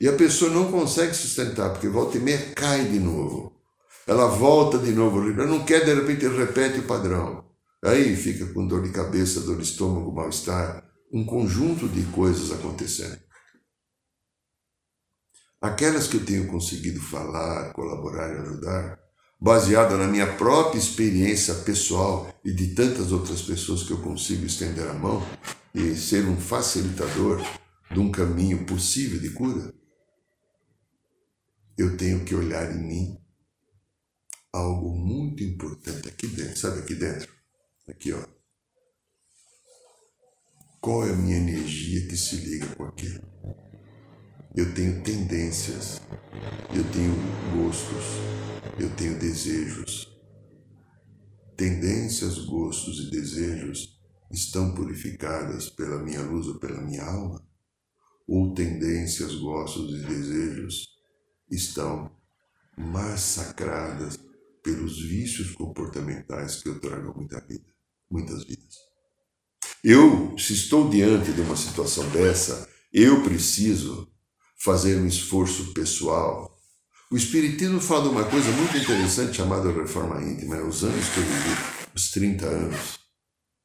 E 0.00 0.08
a 0.08 0.12
pessoa 0.14 0.50
não 0.50 0.70
consegue 0.70 1.14
sustentar, 1.14 1.70
porque 1.70 1.88
volta 1.88 2.16
e 2.16 2.20
meia 2.20 2.52
cai 2.54 2.84
de 2.84 2.98
novo. 2.98 3.52
Ela 4.06 4.26
volta 4.26 4.78
de 4.78 4.92
novo, 4.92 5.20
ela 5.20 5.46
não 5.46 5.64
quer, 5.64 5.84
de 5.84 5.94
repente, 5.94 6.26
repete 6.26 6.80
o 6.80 6.86
padrão. 6.86 7.44
Aí 7.84 8.14
fica 8.16 8.46
com 8.52 8.66
dor 8.66 8.82
de 8.82 8.90
cabeça, 8.90 9.40
dor 9.40 9.56
de 9.56 9.64
estômago, 9.64 10.12
mal-estar, 10.12 10.84
um 11.12 11.24
conjunto 11.24 11.88
de 11.88 12.02
coisas 12.12 12.50
acontecendo. 12.52 13.18
Aquelas 15.60 16.08
que 16.08 16.16
eu 16.16 16.24
tenho 16.24 16.48
conseguido 16.48 17.00
falar, 17.00 17.72
colaborar 17.72 18.34
e 18.34 18.38
ajudar, 18.40 18.98
baseada 19.40 19.96
na 19.96 20.06
minha 20.06 20.26
própria 20.34 20.78
experiência 20.78 21.54
pessoal 21.54 22.32
e 22.44 22.52
de 22.52 22.74
tantas 22.74 23.12
outras 23.12 23.42
pessoas 23.42 23.82
que 23.82 23.92
eu 23.92 23.98
consigo 23.98 24.46
estender 24.46 24.88
a 24.88 24.94
mão 24.94 25.20
e 25.74 25.94
ser 25.96 26.26
um 26.26 26.36
facilitador 26.36 27.40
de 27.90 27.98
um 27.98 28.10
caminho 28.10 28.64
possível 28.64 29.20
de 29.20 29.30
cura, 29.30 29.74
eu 31.82 31.96
tenho 31.96 32.24
que 32.24 32.32
olhar 32.32 32.70
em 32.72 32.80
mim 32.80 33.18
algo 34.52 34.94
muito 34.94 35.42
importante 35.42 36.08
aqui 36.08 36.28
dentro, 36.28 36.56
sabe 36.56 36.78
aqui 36.78 36.94
dentro? 36.94 37.32
Aqui, 37.88 38.12
ó. 38.12 38.24
Qual 40.80 41.04
é 41.04 41.10
a 41.10 41.16
minha 41.16 41.38
energia 41.38 42.06
que 42.06 42.16
se 42.16 42.36
liga 42.36 42.66
com 42.76 42.84
aquilo? 42.84 43.20
Eu 44.54 44.72
tenho 44.74 45.02
tendências, 45.02 46.00
eu 46.72 46.84
tenho 46.92 47.14
gostos, 47.56 48.04
eu 48.78 48.94
tenho 48.94 49.18
desejos. 49.18 50.08
Tendências, 51.56 52.38
gostos 52.44 53.06
e 53.06 53.10
desejos 53.10 54.00
estão 54.30 54.72
purificadas 54.74 55.68
pela 55.70 56.00
minha 56.00 56.22
luz 56.22 56.46
ou 56.46 56.60
pela 56.60 56.80
minha 56.80 57.02
alma? 57.02 57.44
Ou 58.28 58.54
tendências, 58.54 59.34
gostos 59.34 59.92
e 59.94 60.06
desejos 60.06 60.91
estão 61.54 62.10
massacradas 62.76 64.18
pelos 64.62 65.00
vícios 65.00 65.52
comportamentais 65.52 66.62
que 66.62 66.68
eu 66.68 66.80
trago 66.80 67.14
muita 67.16 67.40
vida? 67.40 67.72
muitas 68.12 68.44
vidas. 68.44 68.76
Eu, 69.82 70.36
se 70.38 70.52
estou 70.52 70.88
diante 70.90 71.32
de 71.32 71.40
uma 71.40 71.56
situação 71.56 72.08
dessa, 72.10 72.68
eu 72.92 73.22
preciso 73.22 74.08
fazer 74.62 74.96
um 74.96 75.06
esforço 75.06 75.72
pessoal. 75.72 76.54
O 77.10 77.16
Espiritismo 77.16 77.80
fala 77.80 78.04
de 78.04 78.08
uma 78.10 78.24
coisa 78.24 78.50
muito 78.52 78.76
interessante 78.76 79.36
chamada 79.36 79.72
reforma 79.72 80.22
íntima. 80.22 80.56
É 80.56 80.62
os 80.62 80.84
anos 80.84 81.08
que 81.08 81.18
eu 81.18 81.24
vivi, 81.24 81.88
os 81.94 82.10
30 82.10 82.46
anos 82.46 83.00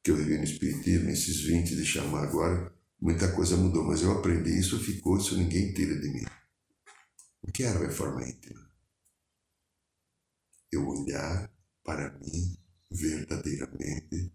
que 0.02 0.10
eu 0.10 0.16
vivi 0.16 0.38
no 0.38 0.44
Espiritismo, 0.44 1.10
esses 1.10 1.42
20 1.42 1.76
de 1.76 1.84
chamar 1.84 2.24
agora, 2.24 2.72
muita 3.00 3.30
coisa 3.32 3.56
mudou, 3.56 3.84
mas 3.84 4.02
eu 4.02 4.10
aprendi 4.12 4.58
isso, 4.58 4.78
ficou, 4.80 5.18
isso 5.18 5.36
ninguém 5.36 5.72
tira 5.72 5.94
de 6.00 6.08
mim. 6.08 6.24
O 7.48 7.50
que 7.50 7.62
é 7.62 7.68
a 7.68 7.78
reforma 7.78 8.28
íntima? 8.28 8.60
Eu 10.70 10.86
olhar 10.86 11.50
para 11.82 12.12
mim 12.18 12.58
verdadeiramente 12.90 14.30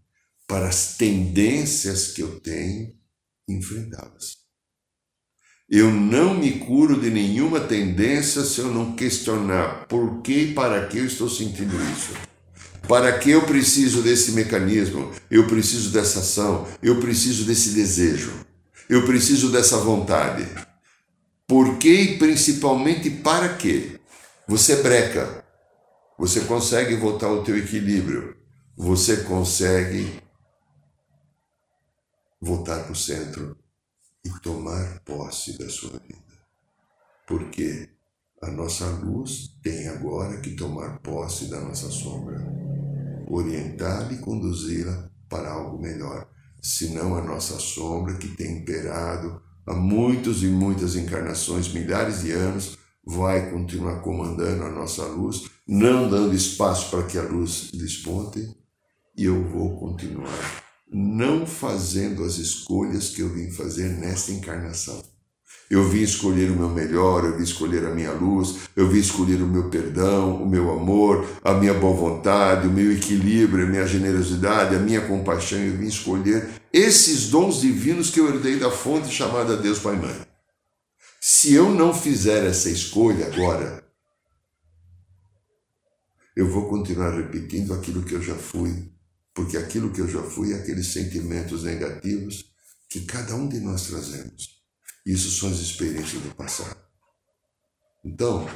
para 0.47 0.67
as 0.67 0.97
tendências 0.97 2.07
que 2.07 2.23
eu 2.23 2.39
tenho 2.39 2.91
enfrentá-las. 3.47 4.37
Eu 5.69 5.91
não 5.91 6.33
me 6.33 6.59
curo 6.59 6.99
de 6.99 7.11
nenhuma 7.11 7.59
tendência 7.59 8.43
se 8.43 8.59
eu 8.59 8.73
não 8.73 8.95
questionar 8.95 9.87
por 9.87 10.23
que 10.23 10.45
e 10.45 10.53
para 10.55 10.87
que 10.87 10.97
eu 10.97 11.05
estou 11.05 11.29
sentindo 11.29 11.75
isso. 11.93 12.13
Para 12.87 13.19
que 13.19 13.29
eu 13.29 13.45
preciso 13.45 14.01
desse 14.01 14.31
mecanismo? 14.31 15.11
Eu 15.29 15.47
preciso 15.47 15.91
dessa 15.91 16.19
ação, 16.19 16.67
eu 16.81 16.99
preciso 16.99 17.45
desse 17.45 17.69
desejo, 17.69 18.33
eu 18.89 19.05
preciso 19.05 19.51
dessa 19.51 19.77
vontade. 19.77 20.72
Por 21.47 21.77
que 21.77 21.93
e 21.93 22.17
principalmente 22.17 23.09
para 23.09 23.57
quê? 23.57 23.99
Você 24.47 24.81
breca, 24.81 25.45
você 26.17 26.41
consegue 26.41 26.95
voltar 26.95 27.27
ao 27.27 27.43
teu 27.43 27.57
equilíbrio, 27.57 28.37
você 28.77 29.23
consegue 29.23 30.21
voltar 32.41 32.83
para 32.83 32.93
o 32.93 32.95
centro 32.95 33.57
e 34.25 34.29
tomar 34.41 35.01
posse 35.01 35.57
da 35.57 35.69
sua 35.69 35.99
vida. 35.99 36.23
Porque 37.27 37.89
a 38.41 38.49
nossa 38.49 38.85
luz 38.85 39.57
tem 39.61 39.87
agora 39.89 40.39
que 40.39 40.55
tomar 40.55 40.99
posse 40.99 41.49
da 41.49 41.59
nossa 41.59 41.89
sombra, 41.89 42.37
orientá-la 43.29 44.13
e 44.13 44.17
conduzi-la 44.19 45.09
para 45.29 45.51
algo 45.51 45.81
melhor, 45.81 46.29
senão 46.61 47.15
a 47.15 47.21
nossa 47.21 47.59
sombra 47.59 48.15
que 48.15 48.29
tem 48.29 48.59
imperado 48.59 49.41
há 49.65 49.73
muitos 49.73 50.43
e 50.43 50.47
muitas 50.47 50.95
encarnações, 50.95 51.71
milhares 51.71 52.21
de 52.21 52.31
anos, 52.31 52.77
vai 53.05 53.51
continuar 53.51 54.01
comandando 54.01 54.63
a 54.63 54.69
nossa 54.69 55.05
luz, 55.05 55.49
não 55.67 56.09
dando 56.09 56.35
espaço 56.35 56.89
para 56.89 57.03
que 57.03 57.17
a 57.17 57.23
luz 57.23 57.69
desponte, 57.73 58.47
e 59.15 59.25
eu 59.25 59.43
vou 59.49 59.77
continuar 59.77 60.63
não 60.93 61.45
fazendo 61.45 62.23
as 62.23 62.37
escolhas 62.37 63.09
que 63.09 63.21
eu 63.21 63.29
vim 63.29 63.49
fazer 63.49 63.89
nesta 63.89 64.31
encarnação. 64.31 65.01
Eu 65.69 65.89
vim 65.89 66.01
escolher 66.01 66.51
o 66.51 66.55
meu 66.55 66.69
melhor, 66.69 67.23
eu 67.23 67.35
vim 67.35 67.43
escolher 67.43 67.83
a 67.85 67.89
minha 67.89 68.11
luz, 68.11 68.57
eu 68.75 68.87
vim 68.87 68.99
escolher 68.99 69.41
o 69.41 69.47
meu 69.47 69.69
perdão, 69.69 70.43
o 70.43 70.47
meu 70.47 70.71
amor, 70.71 71.25
a 71.43 71.53
minha 71.53 71.73
boa 71.73 71.95
vontade, 71.95 72.67
o 72.67 72.71
meu 72.71 72.91
equilíbrio, 72.91 73.65
a 73.65 73.69
minha 73.69 73.87
generosidade, 73.87 74.75
a 74.75 74.79
minha 74.79 75.01
compaixão. 75.01 75.57
Eu 75.57 75.75
vim 75.75 75.87
escolher 75.87 76.47
esses 76.73 77.29
dons 77.29 77.61
divinos 77.61 78.09
que 78.09 78.19
eu 78.19 78.27
herdei 78.27 78.57
da 78.57 78.71
fonte 78.71 79.09
chamada 79.09 79.55
Deus 79.55 79.79
Pai 79.79 79.95
Mãe. 79.95 80.27
Se 81.21 81.53
eu 81.53 81.69
não 81.69 81.93
fizer 81.93 82.43
essa 82.45 82.69
escolha 82.69 83.27
agora, 83.27 83.87
eu 86.35 86.49
vou 86.49 86.67
continuar 86.67 87.11
repetindo 87.11 87.73
aquilo 87.73 88.03
que 88.03 88.15
eu 88.15 88.21
já 88.21 88.35
fui 88.35 88.91
porque 89.33 89.57
aquilo 89.57 89.91
que 89.91 89.99
eu 89.99 90.07
já 90.07 90.21
fui 90.21 90.53
é 90.53 90.57
aqueles 90.57 90.87
sentimentos 90.87 91.63
negativos 91.63 92.53
que 92.87 93.01
cada 93.01 93.33
um 93.35 93.47
de 93.49 93.59
nós 93.59 93.87
trazemos. 93.87 94.61
Isso 95.05 95.31
são 95.31 95.49
as 95.49 95.57
experiências 95.57 96.21
do 96.21 96.33
passado. 96.35 96.79
Então, 98.05 98.47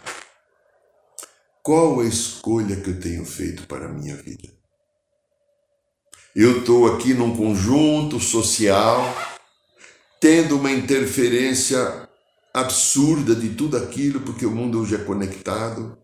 qual 1.64 2.00
a 2.00 2.06
escolha 2.06 2.80
que 2.80 2.92
eu 2.92 3.00
tenho 3.00 3.26
feito 3.26 3.66
para 3.68 3.88
a 3.88 3.94
minha 3.94 4.16
vida? 4.16 4.56
Eu 6.40 6.60
estou 6.60 6.86
aqui 6.86 7.16
num 7.16 7.36
conjunto 7.36 8.20
social, 8.20 9.12
tendo 10.22 10.56
uma 10.56 10.72
interferência 10.72 12.08
absurda 12.54 13.34
de 13.34 13.56
tudo 13.56 13.76
aquilo, 13.76 14.22
porque 14.22 14.46
o 14.46 14.52
mundo 14.52 14.80
hoje 14.80 14.94
é 14.94 15.00
conectado. 15.00 15.98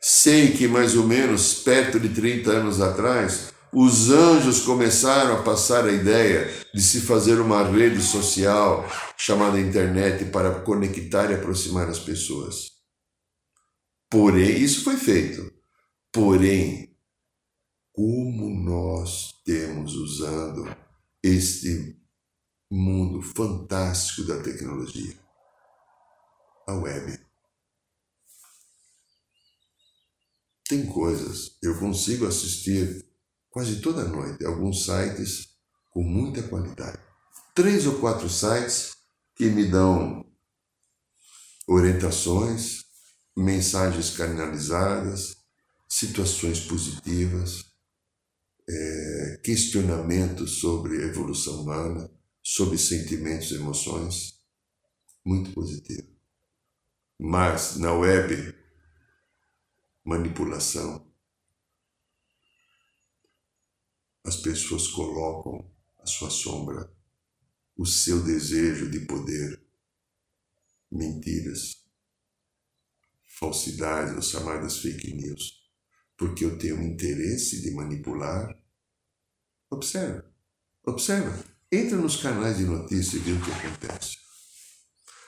Sei 0.00 0.50
que 0.50 0.66
mais 0.66 0.96
ou 0.96 1.06
menos 1.06 1.54
perto 1.54 2.00
de 2.00 2.08
30 2.08 2.50
anos 2.50 2.80
atrás, 2.80 3.52
os 3.72 4.10
anjos 4.10 4.62
começaram 4.62 5.36
a 5.36 5.42
passar 5.44 5.84
a 5.84 5.92
ideia 5.92 6.52
de 6.74 6.82
se 6.82 7.02
fazer 7.02 7.38
uma 7.38 7.62
rede 7.62 8.02
social 8.02 8.84
chamada 9.16 9.60
internet 9.60 10.24
para 10.24 10.58
conectar 10.62 11.30
e 11.30 11.34
aproximar 11.34 11.88
as 11.88 12.00
pessoas. 12.00 12.72
Porém, 14.10 14.60
isso 14.60 14.82
foi 14.82 14.96
feito. 14.96 15.52
Porém, 16.12 16.97
como 17.98 18.48
nós 18.48 19.42
temos 19.44 19.96
usando 19.96 20.72
este 21.20 22.00
mundo 22.70 23.20
fantástico 23.20 24.22
da 24.22 24.40
tecnologia? 24.40 25.18
A 26.68 26.74
web. 26.74 27.18
Tem 30.68 30.86
coisas, 30.86 31.58
eu 31.60 31.76
consigo 31.80 32.24
assistir 32.24 33.04
quase 33.50 33.80
toda 33.80 34.04
noite 34.04 34.46
alguns 34.46 34.84
sites 34.84 35.48
com 35.90 36.04
muita 36.04 36.40
qualidade. 36.44 37.02
Três 37.52 37.84
ou 37.84 37.98
quatro 37.98 38.30
sites 38.30 38.92
que 39.34 39.46
me 39.46 39.68
dão 39.68 40.24
orientações, 41.66 42.84
mensagens 43.36 44.16
canalizadas, 44.16 45.36
situações 45.88 46.60
positivas, 46.60 47.67
é, 48.68 49.40
questionamentos 49.42 50.60
sobre 50.60 51.02
a 51.02 51.06
evolução 51.06 51.62
humana, 51.62 52.10
sobre 52.42 52.76
sentimentos 52.76 53.50
e 53.50 53.54
emoções. 53.54 54.38
Muito 55.24 55.52
positivo. 55.52 56.08
Mas 57.18 57.76
na 57.76 57.92
web, 57.92 58.54
manipulação, 60.04 61.06
as 64.24 64.36
pessoas 64.36 64.88
colocam 64.88 65.70
a 65.98 66.06
sua 66.06 66.30
sombra, 66.30 66.92
o 67.76 67.86
seu 67.86 68.22
desejo 68.22 68.90
de 68.90 69.00
poder, 69.00 69.60
mentiras, 70.90 71.84
falsidades 73.38 74.14
ou 74.14 74.22
chamadas 74.22 74.78
fake 74.78 75.14
news, 75.14 75.58
porque 76.16 76.44
eu 76.44 76.58
tenho 76.58 76.82
interesse 76.82 77.62
de 77.62 77.70
manipular. 77.70 78.57
Observa, 79.70 80.24
observa, 80.86 81.44
entra 81.70 81.96
nos 81.96 82.16
canais 82.16 82.56
de 82.56 82.64
notícia 82.64 83.16
e 83.16 83.20
vê 83.20 83.32
o 83.32 83.40
que 83.40 83.50
acontece. 83.50 84.16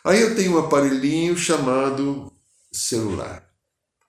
Aí 0.02 0.20
eu 0.20 0.34
tenho 0.34 0.56
um 0.56 0.58
aparelhinho 0.58 1.36
chamado 1.36 2.32
celular. 2.72 3.46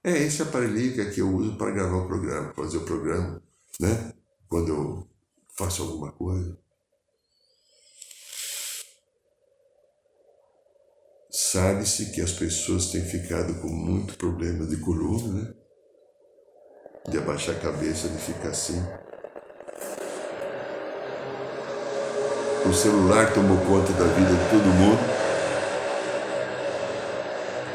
É 0.04 0.12
esse 0.18 0.42
aparelhinho 0.42 0.94
que, 0.94 1.02
é 1.02 1.22
eu 1.22 1.36
uso 1.36 1.58
para 1.58 1.72
gravar 1.72 1.98
o 1.98 2.08
programa, 2.08 2.54
fazer 2.54 2.78
o 2.78 2.86
programa, 2.86 3.42
né? 3.80 4.14
quando 4.52 4.68
eu 4.68 5.08
faço 5.56 5.84
alguma 5.84 6.12
coisa. 6.12 6.58
Sabe-se 11.30 12.12
que 12.12 12.20
as 12.20 12.34
pessoas 12.34 12.92
têm 12.92 13.06
ficado 13.06 13.62
com 13.62 13.70
muito 13.70 14.18
problema 14.18 14.66
de 14.66 14.76
coluna, 14.78 15.42
né? 15.42 15.54
De 17.10 17.18
abaixar 17.18 17.56
a 17.56 17.60
cabeça, 17.60 18.10
de 18.10 18.18
ficar 18.18 18.50
assim. 18.50 18.82
O 22.66 22.74
celular 22.74 23.34
tomou 23.34 23.58
conta 23.66 23.92
da 23.94 24.06
vida 24.06 24.30
de 24.30 24.50
todo 24.50 24.66
mundo. 24.66 25.00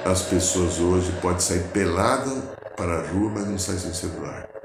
As 0.04 0.22
pessoas 0.22 0.78
hoje 0.78 1.12
podem 1.20 1.40
sair 1.40 1.64
pelada 1.72 2.30
para 2.76 3.00
a 3.00 3.06
rua, 3.08 3.30
mas 3.30 3.46
não 3.48 3.58
saem 3.58 3.78
sem 3.78 3.92
celular. 3.92 4.56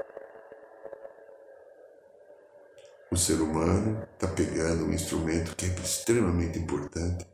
o 3.12 3.16
ser 3.16 3.42
humano 3.42 4.02
está 4.14 4.26
pegando 4.26 4.86
um 4.86 4.92
instrumento 4.92 5.54
que 5.54 5.66
é 5.66 5.68
extremamente 5.68 6.58
importante, 6.58 7.26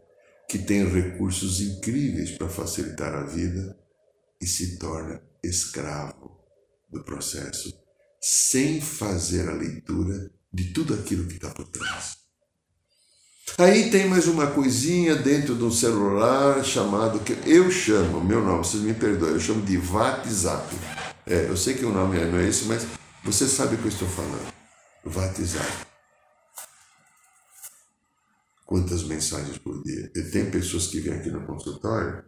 que 0.49 0.59
tem 0.59 0.85
recursos 0.85 1.61
incríveis 1.61 2.33
para 2.33 2.49
facilitar 2.49 3.15
a 3.15 3.23
vida 3.23 3.79
e 4.41 4.47
se 4.47 4.77
torna 4.77 5.23
escravo 5.41 6.37
do 6.91 7.05
processo, 7.05 7.73
sem 8.21 8.81
fazer 8.81 9.49
a 9.49 9.55
leitura 9.55 10.33
de 10.53 10.73
tudo 10.73 10.95
aquilo 10.95 11.29
que 11.29 11.35
está 11.35 11.51
por 11.51 11.69
trás. 11.69 12.18
Aí 13.57 13.91
tem 13.91 14.07
mais 14.07 14.27
uma 14.29 14.49
coisinha 14.49 15.17
dentro 15.17 15.55
de 15.55 15.65
um 15.65 15.71
celular 15.71 16.65
chamado, 16.65 17.21
que 17.21 17.33
eu 17.49 17.71
chamo, 17.71 18.23
meu 18.23 18.45
nome, 18.45 18.59
vocês 18.59 18.83
me 18.83 18.95
perdoem, 18.95 19.33
eu 19.33 19.41
chamo 19.41 19.63
de 19.63 19.79
WhatsApp. 19.79 20.77
É, 21.27 21.47
eu 21.49 21.57
sei 21.57 21.75
que 21.75 21.85
o 21.85 21.93
nome 21.93 22.19
não 22.27 22.39
é 22.39 22.49
esse, 22.49 22.65
mas 22.67 22.87
você 23.25 23.47
sabe 23.47 23.75
o 23.75 23.79
que 23.79 23.85
eu 23.85 23.91
estou 23.91 24.09
falando 24.09 24.53
WhatsApp. 25.05 25.87
Quantas 28.67 29.03
mensagens 29.05 29.59
por 29.59 29.83
dia? 29.83 30.11
E 30.15 30.23
tem 30.25 30.51
pessoas 30.51 30.89
que 30.89 31.01
vêm 31.01 31.15
aqui 31.15 31.31
no 31.31 31.47
consultório 31.47 32.23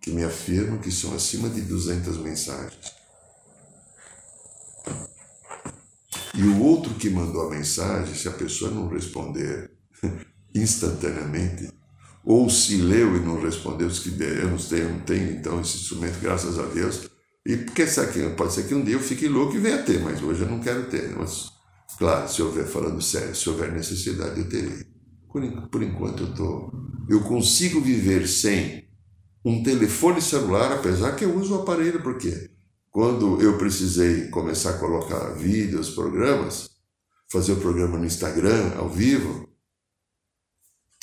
que 0.00 0.10
me 0.10 0.24
afirmam 0.24 0.78
que 0.78 0.90
são 0.90 1.14
acima 1.14 1.48
de 1.48 1.62
200 1.62 2.18
mensagens. 2.18 2.92
E 6.34 6.42
o 6.42 6.62
outro 6.62 6.92
que 6.94 7.08
mandou 7.08 7.46
a 7.46 7.50
mensagem, 7.50 8.14
se 8.14 8.28
a 8.28 8.32
pessoa 8.32 8.70
não 8.70 8.88
responder 8.88 9.70
instantaneamente, 10.54 11.68
ou 12.24 12.48
se 12.48 12.76
leu 12.76 13.16
e 13.16 13.20
não 13.20 13.40
respondeu, 13.40 13.88
que 13.88 14.08
eu 14.22 14.50
não 14.50 14.56
tenho, 14.56 14.90
não 14.90 15.00
tenho 15.00 15.32
então 15.32 15.60
esse 15.60 15.78
instrumento, 15.78 16.20
graças 16.20 16.58
a 16.58 16.66
Deus. 16.66 17.10
E 17.46 17.56
porque 17.56 17.86
sabe 17.86 18.30
pode 18.30 18.54
ser 18.54 18.66
que 18.66 18.74
um 18.74 18.82
dia 18.82 18.94
eu 18.94 19.00
fique 19.00 19.28
louco 19.28 19.54
e 19.56 19.60
venha 19.60 19.82
ter, 19.82 20.00
mas 20.00 20.22
hoje 20.22 20.42
eu 20.42 20.48
não 20.48 20.60
quero 20.60 20.84
ter. 20.84 21.14
Mas 21.16 21.54
Claro, 21.98 22.28
se 22.28 22.42
houver, 22.42 22.66
falando 22.66 23.00
sério, 23.00 23.34
se 23.34 23.48
houver 23.48 23.72
necessidade, 23.72 24.40
eu 24.40 24.48
terei. 24.48 24.84
Por, 25.30 25.68
por 25.68 25.82
enquanto, 25.82 26.24
eu, 26.24 26.34
tô, 26.34 26.72
eu 27.08 27.20
consigo 27.22 27.80
viver 27.80 28.26
sem 28.26 28.88
um 29.44 29.62
telefone 29.62 30.20
celular, 30.20 30.72
apesar 30.72 31.14
que 31.14 31.24
eu 31.24 31.36
uso 31.36 31.54
o 31.56 31.62
aparelho, 31.62 32.02
porque 32.02 32.50
quando 32.90 33.40
eu 33.40 33.58
precisei 33.58 34.28
começar 34.28 34.70
a 34.70 34.78
colocar 34.78 35.34
vídeos, 35.34 35.90
programas, 35.90 36.70
fazer 37.30 37.52
o 37.52 37.60
programa 37.60 37.98
no 37.98 38.06
Instagram, 38.06 38.72
ao 38.76 38.88
vivo, 38.88 39.48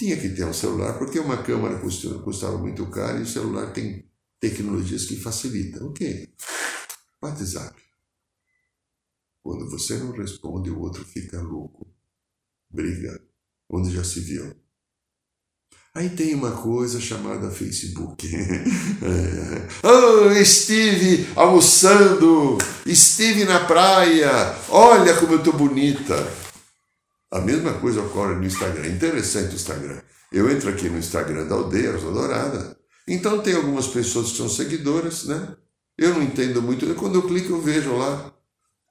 tinha 0.01 0.17
que 0.17 0.29
ter 0.29 0.43
um 0.45 0.53
celular, 0.53 0.97
porque 0.97 1.19
uma 1.19 1.43
câmera 1.43 1.79
custava 1.79 2.57
muito 2.57 2.89
caro 2.89 3.19
e 3.19 3.21
o 3.21 3.27
celular 3.27 3.71
tem 3.71 4.09
tecnologias 4.39 5.05
que 5.05 5.15
facilitam. 5.15 5.89
Ok. 5.89 6.27
WhatsApp. 7.21 7.79
Quando 9.43 9.69
você 9.69 9.99
não 9.99 10.11
responde, 10.11 10.71
o 10.71 10.79
outro 10.79 11.05
fica 11.05 11.39
louco. 11.39 11.87
Briga. 12.67 13.21
Onde 13.69 13.93
já 13.93 14.03
se 14.03 14.21
viu? 14.21 14.55
Aí 15.93 16.09
tem 16.09 16.33
uma 16.33 16.51
coisa 16.51 16.99
chamada 16.99 17.51
Facebook. 17.51 18.27
é. 18.35 19.87
Oh, 19.87 20.31
estive 20.31 21.27
almoçando, 21.35 22.57
estive 22.87 23.43
na 23.43 23.65
praia, 23.65 24.31
olha 24.69 25.15
como 25.17 25.33
eu 25.33 25.37
estou 25.39 25.53
bonita. 25.53 26.40
A 27.31 27.39
mesma 27.39 27.73
coisa 27.73 28.01
ocorre 28.01 28.35
no 28.35 28.45
Instagram. 28.45 28.87
Interessante 28.87 29.53
o 29.53 29.55
Instagram. 29.55 30.01
Eu 30.31 30.49
entro 30.49 30.69
aqui 30.69 30.89
no 30.89 30.99
Instagram 30.99 31.45
da 31.45 31.55
Aldeia 31.55 31.93
Rosa 31.93 32.11
Dourada. 32.11 32.77
Então 33.07 33.39
tem 33.39 33.55
algumas 33.55 33.87
pessoas 33.87 34.31
que 34.31 34.37
são 34.37 34.49
seguidoras, 34.49 35.25
né? 35.25 35.55
Eu 35.97 36.13
não 36.13 36.21
entendo 36.21 36.61
muito. 36.61 36.93
Quando 36.95 37.15
eu 37.15 37.23
clico, 37.23 37.53
eu 37.53 37.61
vejo 37.61 37.95
lá 37.95 38.33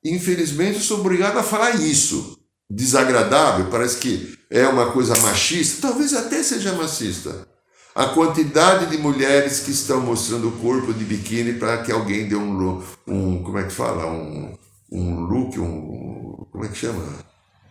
Infelizmente, 0.05 0.76
eu 0.76 0.81
sou 0.81 1.00
obrigado 1.00 1.38
a 1.38 1.42
falar 1.42 1.76
isso. 1.76 2.38
Desagradável, 2.70 3.66
parece 3.66 3.98
que 3.98 4.38
é 4.48 4.66
uma 4.66 4.92
coisa 4.92 5.16
machista, 5.18 5.88
talvez 5.88 6.14
até 6.14 6.42
seja 6.42 6.72
machista. 6.72 7.46
A 7.94 8.07
quantidade 8.07 8.87
de 8.87 8.96
mulheres 8.96 9.61
que 9.61 9.72
estão 9.72 10.00
mostrando 10.00 10.48
o 10.48 10.53
corpo 10.53 10.94
de 10.94 11.05
biquíni 11.05 11.55
para 11.55 11.83
que 11.83 11.90
alguém 11.90 12.29
dê 12.29 12.37
um, 12.37 12.83
um 13.07 13.42
como 13.42 13.59
é 13.59 13.64
que 13.64 13.72
fala, 13.72 14.07
um, 14.07 14.57
um 14.90 15.20
look, 15.20 15.59
um, 15.59 16.46
como 16.50 16.64
é 16.64 16.68
que 16.68 16.79
chama? 16.79 17.05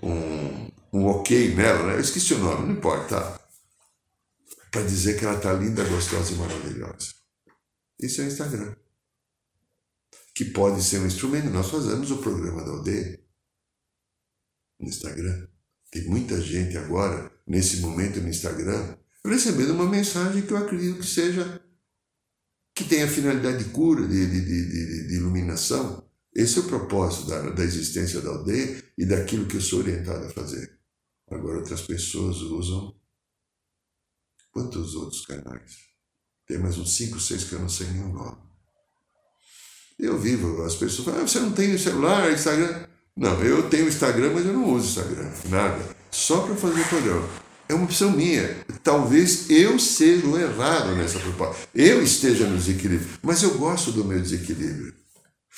Um, 0.01 0.69
um 0.93 1.05
ok 1.05 1.53
nela, 1.55 1.87
né? 1.87 1.95
Eu 1.95 2.01
esqueci 2.01 2.33
o 2.33 2.39
nome, 2.39 2.67
não 2.67 2.73
importa. 2.73 3.39
Para 4.71 4.83
dizer 4.83 5.17
que 5.17 5.25
ela 5.25 5.37
está 5.37 5.53
linda, 5.53 5.83
gostosa 5.83 6.33
e 6.33 6.35
maravilhosa. 6.35 7.13
Isso 7.99 8.21
é 8.21 8.25
o 8.25 8.27
Instagram 8.27 8.75
que 10.39 10.45
pode 10.45 10.81
ser 10.81 10.99
um 10.99 11.05
instrumento. 11.05 11.49
Nós 11.49 11.69
fazemos 11.69 12.09
o 12.11 12.19
programa 12.19 12.63
da 12.63 12.71
aldeia 12.71 13.19
no 14.79 14.87
Instagram. 14.87 15.47
Tem 15.91 16.05
muita 16.05 16.39
gente 16.39 16.77
agora, 16.77 17.29
nesse 17.45 17.81
momento 17.81 18.21
no 18.21 18.29
Instagram, 18.29 18.95
recebendo 19.25 19.73
uma 19.73 19.85
mensagem 19.85 20.41
que 20.41 20.53
eu 20.53 20.57
acredito 20.57 21.01
que 21.01 21.05
seja 21.05 21.61
que 22.73 22.85
tenha 22.85 23.05
finalidade 23.05 23.65
de 23.65 23.69
cura, 23.71 24.07
de, 24.07 24.27
de, 24.27 24.45
de, 24.45 25.07
de 25.09 25.15
iluminação. 25.15 26.08
Esse 26.39 26.59
é 26.59 26.61
o 26.61 26.67
propósito 26.67 27.27
da, 27.27 27.49
da 27.49 27.63
existência 27.65 28.21
da 28.21 28.29
aldeia 28.29 28.81
e 28.97 29.05
daquilo 29.05 29.45
que 29.45 29.57
eu 29.57 29.61
sou 29.61 29.79
orientado 29.79 30.25
a 30.25 30.29
fazer. 30.29 30.71
Agora 31.29 31.57
outras 31.57 31.81
pessoas 31.81 32.37
usam 32.37 32.95
quantos 34.49 34.95
outros 34.95 35.25
canais? 35.25 35.79
Tem 36.47 36.57
mais 36.57 36.77
uns 36.77 36.95
5, 36.95 37.19
6 37.19 37.43
que 37.43 37.53
eu 37.53 37.59
não 37.59 37.67
sei 37.67 37.87
nenhum 37.87 38.13
nome. 38.13 38.37
Eu 39.99 40.17
vivo, 40.17 40.63
as 40.63 40.75
pessoas 40.75 41.07
falam, 41.07 41.23
ah, 41.23 41.27
você 41.27 41.41
não 41.41 41.51
tem 41.51 41.77
celular, 41.77 42.31
Instagram? 42.31 42.87
Não, 43.17 43.43
eu 43.43 43.69
tenho 43.69 43.89
Instagram, 43.89 44.31
mas 44.33 44.45
eu 44.45 44.53
não 44.53 44.73
uso 44.73 44.87
Instagram, 44.87 45.29
nada. 45.49 45.93
Só 46.09 46.43
para 46.43 46.55
fazer 46.55 46.79
o 46.79 46.87
programa. 46.87 47.29
É 47.67 47.73
uma 47.73 47.83
opção 47.83 48.11
minha. 48.11 48.65
Talvez 48.81 49.49
eu 49.49 49.77
seja 49.77 50.25
o 50.25 50.39
errado 50.39 50.95
nessa 50.95 51.19
proposta. 51.19 51.67
Eu 51.75 52.01
esteja 52.01 52.47
no 52.47 52.57
desequilíbrio, 52.57 53.09
mas 53.21 53.43
eu 53.43 53.57
gosto 53.57 53.91
do 53.91 54.05
meu 54.05 54.21
desequilíbrio. 54.21 54.99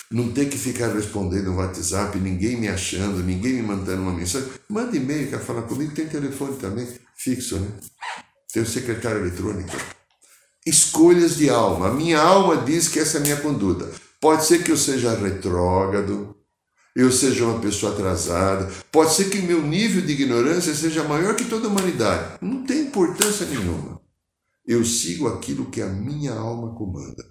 Não 0.10 0.32
ter 0.32 0.50
que 0.50 0.58
ficar 0.58 0.94
respondendo 0.94 1.52
no 1.52 1.58
WhatsApp, 1.58 2.18
ninguém 2.20 2.58
me 2.58 2.68
achando, 2.68 3.24
ninguém 3.24 3.54
me 3.54 3.62
mandando 3.62 4.02
uma 4.02 4.14
mensagem. 4.14 4.50
Manda 4.70 4.96
e-mail, 4.96 5.30
quer 5.30 5.40
falar 5.40 5.62
comigo, 5.64 5.94
tem 5.94 6.08
telefone 6.08 6.58
também, 6.58 6.88
fixo, 7.16 7.60
né? 7.60 7.68
Tem 8.52 8.62
o 8.62 8.66
secretário 8.66 9.20
eletrônico. 9.22 9.72
Escolhas 10.66 11.38
de 11.38 11.50
alma. 11.50 11.88
A 11.88 11.94
minha 11.94 12.20
alma 12.20 12.58
diz 12.58 12.88
que 12.88 13.00
essa 13.00 13.18
é 13.18 13.22
a 13.22 13.24
minha 13.24 13.38
conduta. 13.38 13.90
Pode 14.20 14.46
ser 14.46 14.64
que 14.64 14.72
eu 14.72 14.78
seja 14.78 15.16
retrógrado, 15.16 16.36
eu 16.96 17.10
seja 17.12 17.46
uma 17.46 17.60
pessoa 17.60 17.94
atrasada, 17.94 18.70
pode 18.92 19.14
ser 19.14 19.30
que 19.30 19.40
o 19.40 19.44
meu 19.44 19.62
nível 19.62 20.02
de 20.02 20.12
ignorância 20.12 20.76
seja 20.76 21.04
maior 21.04 21.36
que 21.36 21.46
toda 21.46 21.68
a 21.68 21.70
humanidade. 21.70 22.38
Não 22.42 22.66
tem 22.66 22.82
importância 22.82 23.46
nenhuma. 23.46 24.02
Eu 24.66 24.84
sigo 24.84 25.28
aquilo 25.28 25.72
que 25.72 25.82
a 25.82 25.88
minha 25.88 26.34
alma 26.34 26.76
comanda. 26.76 27.24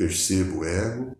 Percebo 0.00 0.60
o 0.60 0.64
ego, 0.64 1.14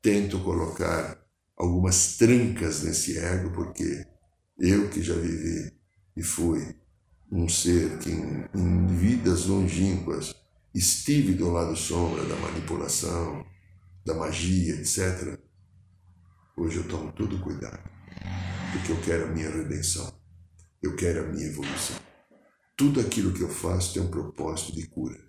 tento 0.00 0.38
colocar 0.44 1.20
algumas 1.56 2.16
trancas 2.16 2.84
nesse 2.84 3.18
ego, 3.18 3.50
porque 3.50 4.06
eu 4.60 4.88
que 4.88 5.02
já 5.02 5.14
vivi 5.14 5.76
e 6.16 6.22
fui 6.22 6.76
um 7.32 7.48
ser 7.48 7.98
que 7.98 8.10
em, 8.12 8.48
em 8.54 8.86
vidas 8.86 9.46
longínquas 9.46 10.32
estive 10.72 11.34
do 11.34 11.50
lado 11.50 11.74
sombra 11.74 12.24
da 12.26 12.36
manipulação, 12.36 13.44
da 14.06 14.14
magia, 14.14 14.76
etc. 14.76 15.36
Hoje 16.56 16.76
eu 16.76 16.86
tomo 16.86 17.10
todo 17.10 17.40
cuidado, 17.40 17.82
porque 18.70 18.92
eu 18.92 19.00
quero 19.00 19.24
a 19.24 19.32
minha 19.32 19.50
redenção, 19.50 20.16
eu 20.80 20.94
quero 20.94 21.24
a 21.24 21.26
minha 21.26 21.48
evolução. 21.48 21.96
Tudo 22.76 23.00
aquilo 23.00 23.34
que 23.34 23.42
eu 23.42 23.48
faço 23.48 23.94
tem 23.94 24.02
um 24.04 24.10
propósito 24.12 24.76
de 24.76 24.86
cura. 24.86 25.27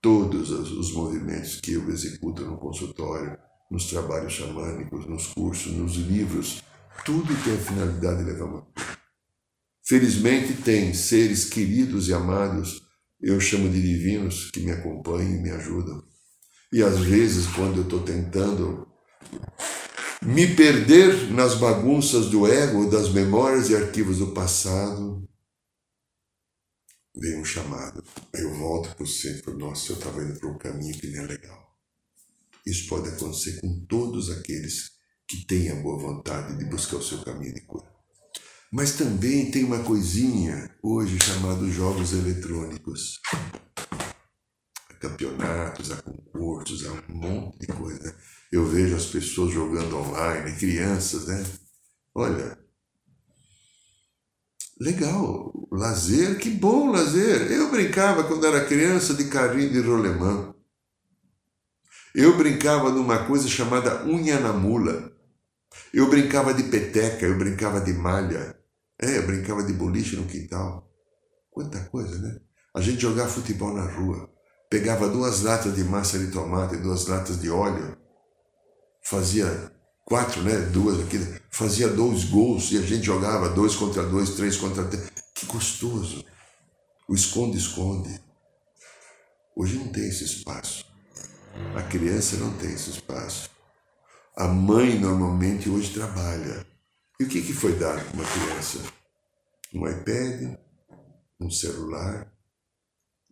Todos 0.00 0.50
os 0.50 0.92
movimentos 0.92 1.60
que 1.60 1.72
eu 1.72 1.88
executo 1.90 2.44
no 2.44 2.56
consultório, 2.56 3.36
nos 3.70 3.86
trabalhos 3.86 4.32
xamânicos, 4.32 5.06
nos 5.06 5.26
cursos, 5.28 5.72
nos 5.72 5.96
livros, 5.96 6.62
tudo 7.04 7.34
tem 7.44 7.54
a 7.54 7.58
finalidade 7.58 8.24
de 8.24 8.30
levar 8.30 8.44
uma 8.44 8.62
cura. 8.62 8.98
Felizmente 9.84 10.52
tem 10.62 10.94
seres 10.94 11.46
queridos 11.46 12.08
e 12.08 12.14
amados 12.14 12.82
eu 13.20 13.40
chamo 13.40 13.68
de 13.68 13.80
divinos 13.80 14.50
que 14.50 14.60
me 14.60 14.70
acompanham 14.70 15.36
e 15.36 15.42
me 15.42 15.50
ajudam. 15.50 16.02
E 16.72 16.82
às 16.82 16.98
vezes, 16.98 17.46
quando 17.48 17.78
eu 17.78 17.82
estou 17.82 18.00
tentando 18.00 18.86
me 20.22 20.54
perder 20.54 21.32
nas 21.32 21.54
bagunças 21.54 22.26
do 22.26 22.46
ego, 22.46 22.90
das 22.90 23.10
memórias 23.10 23.70
e 23.70 23.76
arquivos 23.76 24.18
do 24.18 24.28
passado, 24.28 25.26
vem 27.18 27.40
um 27.40 27.44
chamado. 27.44 28.02
Eu 28.32 28.54
volto 28.54 28.94
para 28.94 29.04
o 29.04 29.06
centro. 29.06 29.56
Nossa, 29.56 29.92
eu 29.92 29.96
estava 29.96 30.22
indo 30.22 30.38
para 30.38 30.48
um 30.48 30.58
caminho 30.58 30.98
que 30.98 31.08
nem 31.08 31.20
é 31.20 31.26
legal. 31.26 31.76
Isso 32.66 32.88
pode 32.88 33.08
acontecer 33.08 33.60
com 33.60 33.84
todos 33.86 34.30
aqueles 34.30 34.92
que 35.26 35.46
têm 35.46 35.70
a 35.70 35.76
boa 35.76 35.98
vontade 35.98 36.56
de 36.56 36.64
buscar 36.64 36.96
o 36.96 37.02
seu 37.02 37.18
caminho 37.22 37.54
de 37.54 37.60
cura. 37.62 37.88
Mas 38.70 38.92
também 38.92 39.50
tem 39.50 39.64
uma 39.64 39.82
coisinha 39.82 40.70
hoje 40.82 41.18
chamada 41.18 41.66
jogos 41.70 42.12
eletrônicos. 42.12 43.20
Há 44.90 44.94
campeonatos, 44.94 45.90
há 45.90 46.02
concursos, 46.02 46.84
há 46.86 46.92
um 46.92 47.14
monte 47.14 47.60
de 47.60 47.66
coisa. 47.68 48.14
Eu 48.52 48.66
vejo 48.66 48.94
as 48.96 49.06
pessoas 49.06 49.52
jogando 49.52 49.96
online, 49.96 50.56
crianças, 50.58 51.26
né? 51.26 51.46
Olha, 52.14 52.58
legal, 54.80 55.52
lazer, 55.70 56.38
que 56.38 56.50
bom 56.50 56.90
lazer. 56.90 57.50
Eu 57.50 57.70
brincava 57.70 58.24
quando 58.24 58.46
era 58.46 58.64
criança 58.64 59.14
de 59.14 59.24
carrinho 59.28 59.70
de 59.70 59.80
rolemã. 59.80 60.54
Eu 62.14 62.36
brincava 62.36 62.90
numa 62.90 63.26
coisa 63.26 63.48
chamada 63.48 64.04
unha 64.04 64.40
na 64.40 64.52
mula. 64.52 65.12
Eu 65.92 66.08
brincava 66.08 66.54
de 66.54 66.64
peteca, 66.64 67.26
eu 67.26 67.36
brincava 67.36 67.80
de 67.80 67.92
malha. 67.92 68.56
É, 69.00 69.18
eu 69.18 69.26
brincava 69.26 69.62
de 69.62 69.72
boliche 69.72 70.16
no 70.16 70.26
quintal. 70.26 70.90
Quanta 71.50 71.80
coisa, 71.84 72.18
né? 72.18 72.40
A 72.74 72.80
gente 72.80 73.00
jogava 73.00 73.28
futebol 73.28 73.72
na 73.72 73.84
rua. 73.84 74.30
Pegava 74.70 75.08
duas 75.08 75.42
latas 75.42 75.74
de 75.74 75.84
massa 75.84 76.18
de 76.18 76.30
tomate, 76.30 76.76
duas 76.76 77.06
latas 77.06 77.40
de 77.40 77.48
óleo. 77.48 77.96
Fazia 79.02 79.72
quatro, 80.08 80.42
né? 80.42 80.56
Duas 80.72 80.98
aqui. 81.00 81.18
Fazia 81.50 81.86
dois 81.88 82.24
gols 82.24 82.72
e 82.72 82.78
a 82.78 82.80
gente 82.82 83.04
jogava 83.04 83.50
dois 83.50 83.76
contra 83.76 84.02
dois, 84.02 84.30
três 84.30 84.56
contra 84.56 84.84
três. 84.86 85.10
Que 85.34 85.44
gostoso. 85.44 86.24
O 87.06 87.14
esconde-esconde. 87.14 88.18
Hoje 89.54 89.76
não 89.76 89.88
tem 89.88 90.08
esse 90.08 90.24
espaço. 90.24 90.86
A 91.76 91.82
criança 91.82 92.36
não 92.36 92.56
tem 92.56 92.72
esse 92.72 92.90
espaço. 92.90 93.50
A 94.34 94.48
mãe 94.48 94.98
normalmente 94.98 95.68
hoje 95.68 95.92
trabalha. 95.92 96.66
E 97.20 97.24
o 97.24 97.28
que, 97.28 97.42
que 97.42 97.52
foi 97.52 97.76
dado 97.76 98.02
para 98.02 98.14
uma 98.14 98.24
criança? 98.24 98.78
Um 99.74 99.86
iPad, 99.86 100.58
um 101.38 101.50
celular 101.50 102.32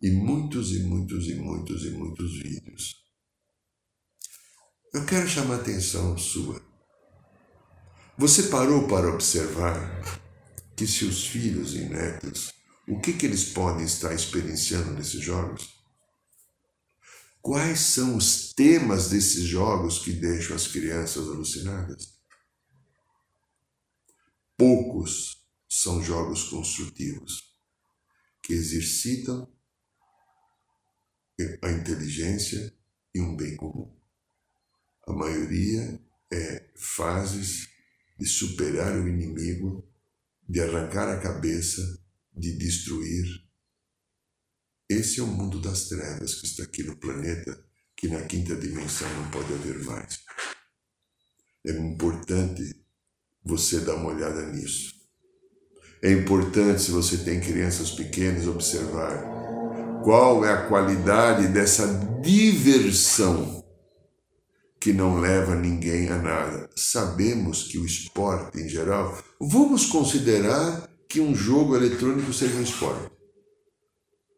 e 0.01 0.11
muitos 0.11 0.71
e 0.73 0.83
muitos 0.83 1.27
e 1.27 1.35
muitos 1.35 1.85
e 1.85 1.89
muitos 1.91 2.33
vídeos. 2.39 3.07
Eu 4.93 5.05
quero 5.05 5.27
chamar 5.27 5.55
a 5.55 5.61
atenção 5.61 6.17
sua 6.17 6.66
Você 8.19 8.47
parou 8.47 8.87
para 8.87 9.13
observar 9.13 9.79
que 10.75 10.87
seus 10.87 11.27
filhos 11.27 11.75
e 11.75 11.81
netos, 11.81 12.51
o 12.87 12.99
que, 12.99 13.13
que 13.13 13.27
eles 13.27 13.43
podem 13.43 13.85
estar 13.85 14.11
experienciando 14.11 14.91
nesses 14.93 15.21
jogos? 15.21 15.77
Quais 17.43 17.79
são 17.79 18.17
os 18.17 18.53
temas 18.53 19.11
desses 19.11 19.43
jogos 19.43 19.99
que 19.99 20.11
deixam 20.11 20.55
as 20.55 20.65
crianças 20.65 21.27
alucinadas? 21.27 22.17
Poucos 24.57 25.45
são 25.69 26.01
jogos 26.01 26.45
construtivos 26.45 27.55
que 28.41 28.53
exercitam 28.53 29.47
a 31.61 31.69
inteligência 31.69 32.75
e 33.13 33.21
um 33.21 33.35
bem 33.35 33.55
comum. 33.55 33.95
A 35.05 35.13
maioria 35.13 36.01
é 36.33 36.71
fases 36.75 37.76
de 38.17 38.25
superar 38.25 38.97
o 38.97 39.07
inimigo, 39.07 39.87
de 40.47 40.61
arrancar 40.61 41.09
a 41.09 41.19
cabeça, 41.19 41.81
de 42.35 42.57
destruir. 42.57 43.25
Esse 44.89 45.19
é 45.19 45.23
o 45.23 45.27
mundo 45.27 45.59
das 45.59 45.87
trevas 45.87 46.35
que 46.35 46.45
está 46.45 46.63
aqui 46.63 46.83
no 46.83 46.97
planeta, 46.97 47.63
que 47.95 48.07
na 48.07 48.21
quinta 48.21 48.55
dimensão 48.55 49.07
não 49.15 49.29
pode 49.31 49.53
haver 49.53 49.83
mais. 49.83 50.19
É 51.65 51.71
importante 51.71 52.63
você 53.43 53.81
dar 53.81 53.95
uma 53.95 54.13
olhada 54.13 54.45
nisso. 54.51 54.95
É 56.01 56.11
importante, 56.11 56.83
se 56.83 56.91
você 56.91 57.17
tem 57.17 57.41
crianças 57.41 57.91
pequenas, 57.91 58.47
observar 58.47 60.01
qual 60.03 60.45
é 60.45 60.53
a 60.53 60.67
qualidade 60.67 61.47
dessa 61.47 61.87
diversão 62.21 63.66
que 64.79 64.93
não 64.93 65.19
leva 65.19 65.55
ninguém 65.55 66.09
a 66.09 66.17
nada. 66.17 66.69
Sabemos 66.75 67.63
que 67.63 67.77
o 67.77 67.85
esporte 67.85 68.59
em 68.59 68.69
geral, 68.69 69.17
vamos 69.39 69.85
considerar 69.85 70.89
que 71.09 71.19
um 71.19 71.33
jogo 71.35 71.75
eletrônico 71.75 72.33
seja 72.33 72.55
um 72.55 72.61
esporte. 72.63 73.11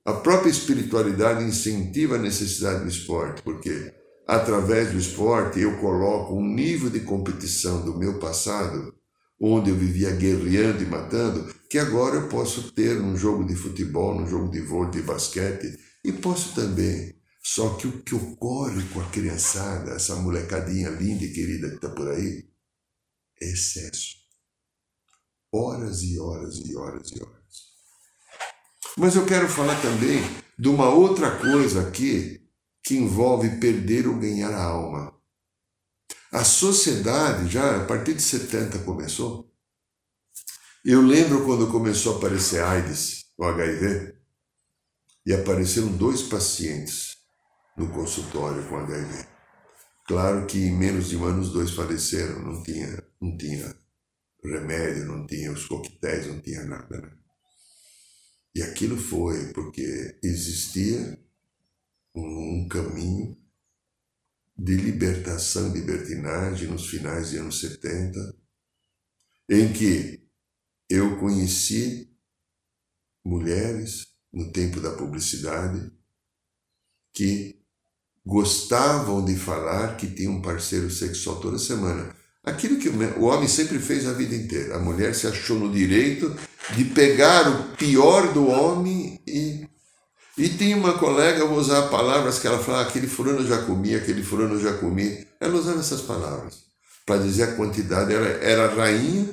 A 0.05 0.13
própria 0.13 0.49
espiritualidade 0.49 1.43
incentiva 1.43 2.15
a 2.15 2.19
necessidade 2.19 2.83
do 2.83 2.89
esporte, 2.89 3.41
porque 3.43 3.93
através 4.27 4.91
do 4.91 4.97
esporte 4.97 5.59
eu 5.59 5.77
coloco 5.77 6.35
um 6.35 6.47
nível 6.47 6.89
de 6.89 7.01
competição 7.01 7.83
do 7.83 7.97
meu 7.97 8.17
passado, 8.19 8.93
onde 9.41 9.69
eu 9.69 9.75
vivia 9.75 10.11
guerreando 10.11 10.83
e 10.83 10.87
matando, 10.87 11.53
que 11.69 11.77
agora 11.77 12.15
eu 12.15 12.27
posso 12.27 12.71
ter 12.71 12.95
num 12.95 13.15
jogo 13.15 13.45
de 13.45 13.55
futebol, 13.55 14.15
num 14.15 14.27
jogo 14.27 14.49
de 14.49 14.61
vôlei, 14.61 14.91
de 14.91 15.01
basquete, 15.01 15.77
e 16.03 16.11
posso 16.11 16.55
também 16.55 17.18
só 17.51 17.75
que 17.77 17.87
o 17.87 18.03
que 18.03 18.13
ocorre 18.13 18.87
com 18.89 19.01
a 19.01 19.09
criançada, 19.09 19.93
essa 19.93 20.15
molecadinha 20.17 20.91
linda 20.91 21.23
e 21.23 21.33
querida 21.33 21.67
que 21.69 21.77
está 21.77 21.89
por 21.89 22.07
aí, 22.11 22.47
é 23.41 23.45
excesso. 23.51 24.17
Horas 25.51 26.03
e 26.03 26.19
horas 26.19 26.57
e 26.57 26.77
horas 26.77 27.09
e 27.11 27.23
horas. 27.23 27.55
Mas 28.95 29.15
eu 29.15 29.25
quero 29.25 29.49
falar 29.49 29.81
também 29.81 30.21
de 30.59 30.67
uma 30.67 30.89
outra 30.89 31.39
coisa 31.39 31.87
aqui 31.87 32.47
que 32.83 32.95
envolve 32.95 33.59
perder 33.59 34.07
ou 34.07 34.19
ganhar 34.19 34.53
a 34.53 34.63
alma. 34.63 35.19
A 36.31 36.43
sociedade, 36.43 37.49
já 37.49 37.81
a 37.81 37.85
partir 37.87 38.13
de 38.13 38.21
70 38.21 38.77
começou. 38.83 39.51
Eu 40.85 41.01
lembro 41.01 41.43
quando 41.45 41.71
começou 41.71 42.13
a 42.13 42.17
aparecer 42.17 42.61
AIDS, 42.61 43.25
o 43.35 43.43
HIV, 43.43 44.15
e 45.25 45.33
apareceram 45.33 45.91
dois 45.97 46.21
pacientes 46.21 47.08
no 47.79 47.89
consultório 47.93 48.67
com 48.67 48.75
HIV. 48.75 49.25
Claro 50.05 50.45
que 50.45 50.57
em 50.57 50.77
menos 50.77 51.07
de 51.07 51.15
um 51.15 51.23
ano 51.23 51.41
os 51.41 51.53
dois 51.53 51.71
faleceram, 51.71 52.43
não 52.43 52.61
tinha, 52.61 53.01
não 53.21 53.37
tinha 53.37 53.73
remédio, 54.43 55.05
não 55.05 55.25
tinha 55.25 55.51
os 55.51 55.65
coquetéis, 55.65 56.27
não 56.27 56.41
tinha 56.41 56.65
nada. 56.65 56.99
Né? 56.99 57.11
E 58.53 58.61
aquilo 58.61 58.97
foi 58.97 59.53
porque 59.53 60.19
existia 60.21 61.17
um, 62.13 62.63
um 62.63 62.67
caminho 62.67 63.37
de 64.57 64.75
libertação, 64.75 65.71
libertinagem 65.71 66.67
nos 66.67 66.89
finais 66.89 67.29
de 67.29 67.37
anos 67.37 67.61
70, 67.61 68.35
em 69.51 69.71
que 69.71 70.27
eu 70.89 71.17
conheci 71.17 72.13
mulheres 73.23 74.07
no 74.33 74.51
tempo 74.51 74.81
da 74.81 74.97
publicidade 74.97 75.91
que 77.13 77.58
gostavam 78.29 79.25
de 79.25 79.35
falar 79.35 79.97
que 79.97 80.05
tinha 80.05 80.29
um 80.29 80.39
parceiro 80.39 80.91
sexual 80.91 81.37
toda 81.37 81.57
semana. 81.57 82.15
Aquilo 82.43 82.77
que 82.77 82.87
o 82.87 83.23
homem 83.23 83.47
sempre 83.47 83.79
fez 83.79 84.07
a 84.07 84.13
vida 84.13 84.35
inteira. 84.35 84.75
A 84.75 84.79
mulher 84.79 85.15
se 85.15 85.25
achou 85.25 85.57
no 85.57 85.73
direito 85.73 86.33
de 86.75 86.85
pegar 86.85 87.49
o 87.49 87.75
pior 87.75 88.31
do 88.31 88.47
homem 88.47 89.19
e. 89.27 89.67
E 90.37 90.47
tinha 90.47 90.77
uma 90.77 90.97
colega, 90.97 91.39
eu 91.39 91.49
vou 91.49 91.57
usar 91.57 91.89
palavras 91.89 92.39
que 92.39 92.47
ela 92.47 92.59
falava, 92.59 92.87
aquele 92.87 93.07
fulano 93.07 93.45
já 93.45 93.61
comia, 93.63 93.97
aquele 93.97 94.23
fulano 94.23 94.57
já 94.57 94.71
comia. 94.71 95.27
Ela 95.37 95.55
usava 95.59 95.79
essas 95.81 95.99
palavras 95.99 96.59
para 97.05 97.21
dizer 97.21 97.43
a 97.43 97.55
quantidade. 97.55 98.13
Ela 98.13 98.27
era 98.27 98.73
rainha 98.73 99.27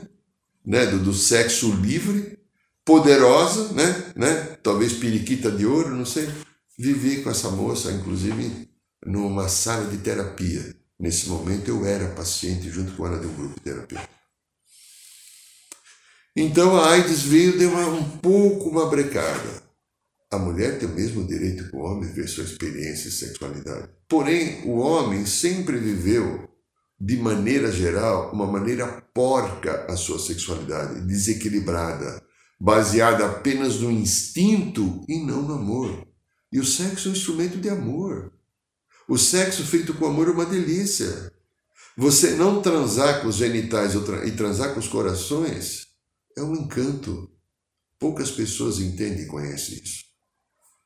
né, 0.64 0.84
do, 0.86 0.98
do 0.98 1.14
sexo 1.14 1.70
livre, 1.70 2.36
poderosa, 2.84 3.72
né, 3.72 4.04
né, 4.16 4.56
talvez 4.64 4.94
periquita 4.94 5.48
de 5.48 5.64
ouro, 5.64 5.94
não 5.94 6.04
sei. 6.04 6.28
Vivi 6.76 7.22
com 7.22 7.30
essa 7.30 7.50
moça, 7.50 7.92
inclusive 7.92 8.66
numa 9.06 9.48
sala 9.48 9.86
de 9.86 9.98
terapia. 9.98 10.74
Nesse 10.98 11.28
momento 11.28 11.68
eu 11.68 11.86
era 11.86 12.08
paciente 12.14 12.68
junto 12.68 12.92
com 12.96 13.06
ela 13.06 13.18
de 13.18 13.26
um 13.26 13.34
grupo 13.34 13.60
terapia. 13.60 14.08
Então 16.34 16.76
a 16.76 16.90
AIDS 16.90 17.22
veio 17.22 17.56
de 17.56 17.64
uma, 17.64 17.86
um 17.86 18.18
pouco 18.18 18.68
uma 18.68 18.86
brecada. 18.86 19.64
A 20.30 20.38
mulher 20.38 20.78
tem 20.78 20.88
o 20.88 20.92
mesmo 20.92 21.26
direito 21.26 21.70
que 21.70 21.76
o 21.76 21.80
homem 21.80 22.12
ver 22.12 22.28
sua 22.28 22.44
experiência 22.44 23.08
e 23.08 23.12
sexualidade. 23.12 23.88
Porém, 24.08 24.62
o 24.64 24.78
homem 24.78 25.24
sempre 25.24 25.78
viveu, 25.78 26.48
de 27.00 27.16
maneira 27.16 27.70
geral, 27.70 28.32
uma 28.32 28.46
maneira 28.46 28.86
porca 29.14 29.86
a 29.88 29.96
sua 29.96 30.18
sexualidade, 30.18 31.00
desequilibrada, 31.06 32.22
baseada 32.60 33.24
apenas 33.26 33.76
no 33.80 33.90
instinto 33.90 35.04
e 35.08 35.24
não 35.24 35.42
no 35.42 35.54
amor. 35.54 36.06
E 36.52 36.58
o 36.58 36.64
sexo 36.64 37.08
é 37.08 37.10
um 37.12 37.14
instrumento 37.14 37.58
de 37.58 37.68
amor. 37.68 38.35
O 39.08 39.16
sexo 39.16 39.64
feito 39.64 39.94
com 39.94 40.06
amor 40.06 40.28
é 40.28 40.32
uma 40.32 40.46
delícia. 40.46 41.32
Você 41.96 42.32
não 42.32 42.60
transar 42.60 43.22
com 43.22 43.28
os 43.28 43.36
genitais 43.36 43.94
e 43.94 44.32
transar 44.32 44.74
com 44.74 44.80
os 44.80 44.88
corações 44.88 45.86
é 46.36 46.42
um 46.42 46.54
encanto. 46.54 47.32
Poucas 47.98 48.30
pessoas 48.30 48.78
entendem 48.78 49.24
e 49.24 49.26
conhecem 49.26 49.76
isso. 49.82 50.04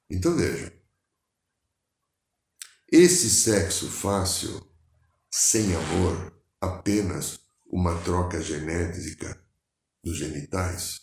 Então 0.09 0.37
veja: 0.37 0.72
esse 2.90 3.30
sexo 3.30 3.88
fácil, 3.88 4.64
sem 5.30 5.74
amor, 5.74 6.33
apenas 6.61 7.40
uma 7.66 7.96
troca 8.02 8.40
genética 8.42 9.40
dos 10.02 10.16
genitais, 10.18 11.00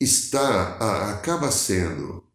está 0.00 1.10
acaba 1.10 1.50
sendo 1.52 2.29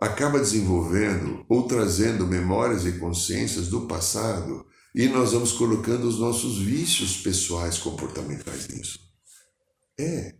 acaba 0.00 0.38
desenvolvendo 0.38 1.44
ou 1.48 1.64
trazendo 1.64 2.26
memórias 2.26 2.86
e 2.86 2.92
consciências 2.92 3.68
do 3.68 3.82
passado 3.82 4.64
e 4.94 5.06
nós 5.08 5.32
vamos 5.32 5.52
colocando 5.52 6.04
os 6.08 6.18
nossos 6.18 6.58
vícios 6.58 7.18
pessoais 7.18 7.78
comportamentais 7.78 8.68
nisso. 8.68 8.98
É. 9.98 10.34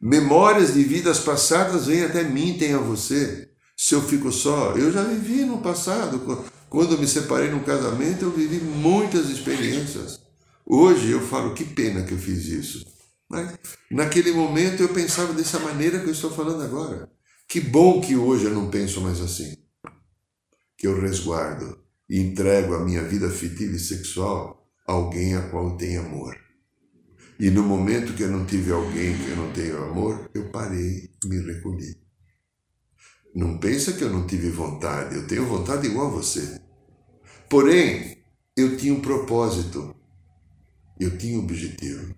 Memórias 0.00 0.74
de 0.74 0.82
vidas 0.82 1.20
passadas 1.20 1.86
vêm 1.86 2.04
até 2.04 2.24
mim, 2.24 2.58
tem 2.58 2.74
a 2.74 2.78
você. 2.78 3.48
Se 3.76 3.94
eu 3.94 4.02
fico 4.02 4.30
só, 4.30 4.72
eu 4.72 4.92
já 4.92 5.02
vivi 5.04 5.44
no 5.44 5.62
passado. 5.62 6.44
Quando 6.68 6.98
me 6.98 7.06
separei 7.06 7.50
num 7.50 7.62
casamento, 7.62 8.24
eu 8.24 8.30
vivi 8.30 8.58
muitas 8.58 9.30
experiências. 9.30 10.20
Hoje 10.66 11.10
eu 11.10 11.20
falo, 11.20 11.54
que 11.54 11.64
pena 11.64 12.02
que 12.02 12.12
eu 12.12 12.18
fiz 12.18 12.46
isso. 12.46 12.84
Mas 13.28 13.56
naquele 13.90 14.32
momento 14.32 14.82
eu 14.82 14.88
pensava 14.88 15.32
dessa 15.32 15.58
maneira 15.58 16.00
que 16.00 16.06
eu 16.06 16.12
estou 16.12 16.30
falando 16.30 16.62
agora. 16.62 17.08
Que 17.48 17.60
bom 17.60 18.00
que 18.00 18.16
hoje 18.16 18.46
eu 18.46 18.54
não 18.54 18.70
penso 18.70 19.00
mais 19.00 19.20
assim. 19.20 19.56
Que 20.76 20.86
eu 20.86 21.00
resguardo 21.00 21.78
e 22.08 22.20
entrego 22.20 22.74
a 22.74 22.84
minha 22.84 23.02
vida 23.02 23.26
afetiva 23.28 23.76
e 23.76 23.78
sexual 23.78 24.68
a 24.86 24.92
alguém 24.92 25.34
a 25.34 25.48
qual 25.48 25.70
eu 25.70 25.76
tenho 25.76 26.00
amor. 26.00 26.36
E 27.38 27.50
no 27.50 27.62
momento 27.62 28.14
que 28.14 28.22
eu 28.22 28.30
não 28.30 28.46
tive 28.46 28.70
alguém 28.70 29.16
que 29.16 29.30
eu 29.30 29.36
não 29.36 29.52
tenho 29.52 29.82
amor, 29.82 30.30
eu 30.34 30.50
parei, 30.50 31.10
me 31.24 31.40
recolhi. 31.40 31.96
Não 33.34 33.58
pensa 33.58 33.92
que 33.92 34.04
eu 34.04 34.10
não 34.10 34.26
tive 34.26 34.50
vontade, 34.50 35.16
eu 35.16 35.26
tenho 35.26 35.44
vontade 35.44 35.86
igual 35.86 36.06
a 36.06 36.10
você. 36.10 36.60
Porém, 37.50 38.18
eu 38.56 38.76
tinha 38.76 38.94
um 38.94 39.00
propósito, 39.00 39.94
eu 41.00 41.18
tinha 41.18 41.36
um 41.38 41.42
objetivo. 41.42 42.14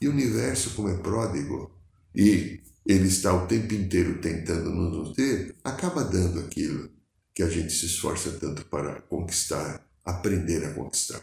E 0.00 0.06
o 0.06 0.10
universo, 0.10 0.74
como 0.74 0.90
é 0.90 0.96
pródigo, 0.98 1.70
e 2.14 2.60
ele 2.84 3.08
está 3.08 3.32
o 3.32 3.46
tempo 3.46 3.72
inteiro 3.72 4.20
tentando 4.20 4.70
nos 4.70 5.14
ter, 5.14 5.56
acaba 5.64 6.04
dando 6.04 6.40
aquilo 6.40 6.90
que 7.34 7.42
a 7.42 7.48
gente 7.48 7.72
se 7.72 7.86
esforça 7.86 8.32
tanto 8.32 8.64
para 8.66 9.00
conquistar, 9.02 9.84
aprender 10.04 10.64
a 10.64 10.74
conquistar. 10.74 11.20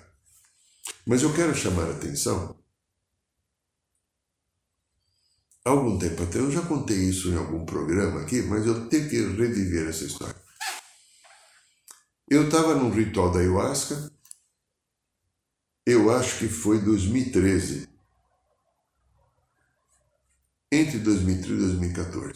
Mas 1.05 1.21
eu 1.21 1.33
quero 1.33 1.55
chamar 1.55 1.87
a 1.87 1.91
atenção. 1.91 2.59
Há 5.63 5.69
algum 5.69 5.99
tempo 5.99 6.23
atrás, 6.23 6.43
eu 6.43 6.51
já 6.51 6.61
contei 6.63 6.97
isso 6.97 7.29
em 7.29 7.37
algum 7.37 7.63
programa 7.65 8.21
aqui, 8.21 8.41
mas 8.41 8.65
eu 8.65 8.89
tenho 8.89 9.07
que 9.07 9.17
reviver 9.17 9.87
essa 9.87 10.03
história. 10.03 10.35
Eu 12.27 12.45
estava 12.45 12.73
num 12.73 12.89
ritual 12.89 13.31
da 13.31 13.39
ayahuasca, 13.39 14.11
eu 15.85 16.09
acho 16.09 16.39
que 16.39 16.47
foi 16.47 16.79
2013, 16.79 17.87
entre 20.71 20.99
2013 20.99 21.53
e 21.53 21.65
2014. 21.67 22.33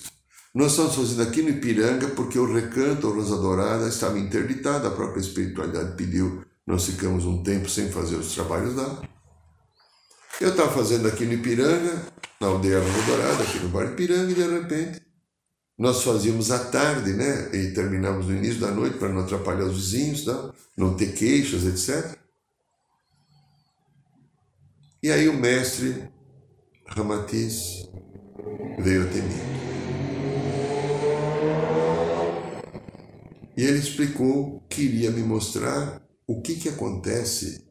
Nós 0.54 0.72
estamos 0.72 0.96
fazendo 0.96 1.22
aqui 1.22 1.42
no 1.42 1.50
Ipiranga 1.50 2.10
porque 2.10 2.38
o 2.38 2.52
recanto, 2.52 3.08
a 3.08 3.14
Rosa 3.14 3.38
Dourada, 3.38 3.88
estava 3.88 4.20
interditado, 4.20 4.88
a 4.88 4.92
própria 4.92 5.22
espiritualidade 5.22 5.96
pediu, 5.96 6.44
nós 6.66 6.86
ficamos 6.86 7.26
um 7.26 7.44
tempo 7.44 7.70
sem 7.70 7.90
fazer 7.90 8.16
os 8.16 8.34
trabalhos 8.34 8.76
lá. 8.76 9.02
Eu 10.40 10.50
estava 10.50 10.72
fazendo 10.72 11.08
aqui 11.08 11.26
no 11.26 11.34
Ipiranga, 11.34 12.06
na 12.40 12.48
aldeia 12.48 12.80
Rosa 12.80 13.02
Dourada, 13.06 13.44
aqui 13.44 13.60
no 13.60 13.70
bar 13.70 13.86
Ipiranga, 13.86 14.32
e 14.32 14.36
de 14.36 14.48
repente 14.48 15.02
nós 15.78 16.04
fazíamos 16.04 16.52
à 16.52 16.60
tarde, 16.60 17.14
né? 17.14 17.50
E 17.54 17.74
terminamos 17.74 18.28
no 18.28 18.36
início 18.36 18.60
da 18.60 18.72
noite 18.72 18.98
para 18.98 19.10
não 19.10 19.22
atrapalhar 19.22 19.66
os 19.66 19.76
vizinhos, 19.76 20.26
não, 20.26 20.54
não 20.78 20.96
ter 20.96 21.14
queixas, 21.14 21.66
etc. 21.66 22.18
E 25.04 25.12
aí 25.12 25.28
o 25.28 25.34
mestre 25.34 26.10
Ramatiz 26.88 27.90
veio 28.80 29.08
até 29.08 29.22
mim. 29.22 29.56
E 33.58 33.64
ele 33.64 33.80
explicou 33.80 34.62
que 34.70 34.82
iria 34.82 35.12
me 35.12 35.24
mostrar 35.24 36.02
o 36.28 36.42
que, 36.42 36.56
que 36.56 36.70
acontece 36.70 37.66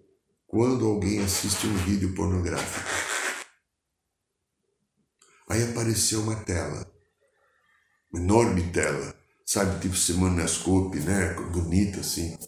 quando 0.46 0.86
alguém 0.86 1.22
assiste 1.22 1.66
um 1.66 1.76
vídeo 1.76 2.14
pornográfico. 2.14 2.88
Aí 5.48 5.62
apareceu 5.62 6.20
uma 6.20 6.36
tela, 6.36 6.90
uma 8.10 8.22
enorme 8.22 8.62
tela, 8.72 9.14
sabe, 9.44 9.78
tipo 9.80 9.94
Semanescope, 9.94 11.00
né? 11.00 11.34
Bonita 11.52 12.00
assim. 12.00 12.38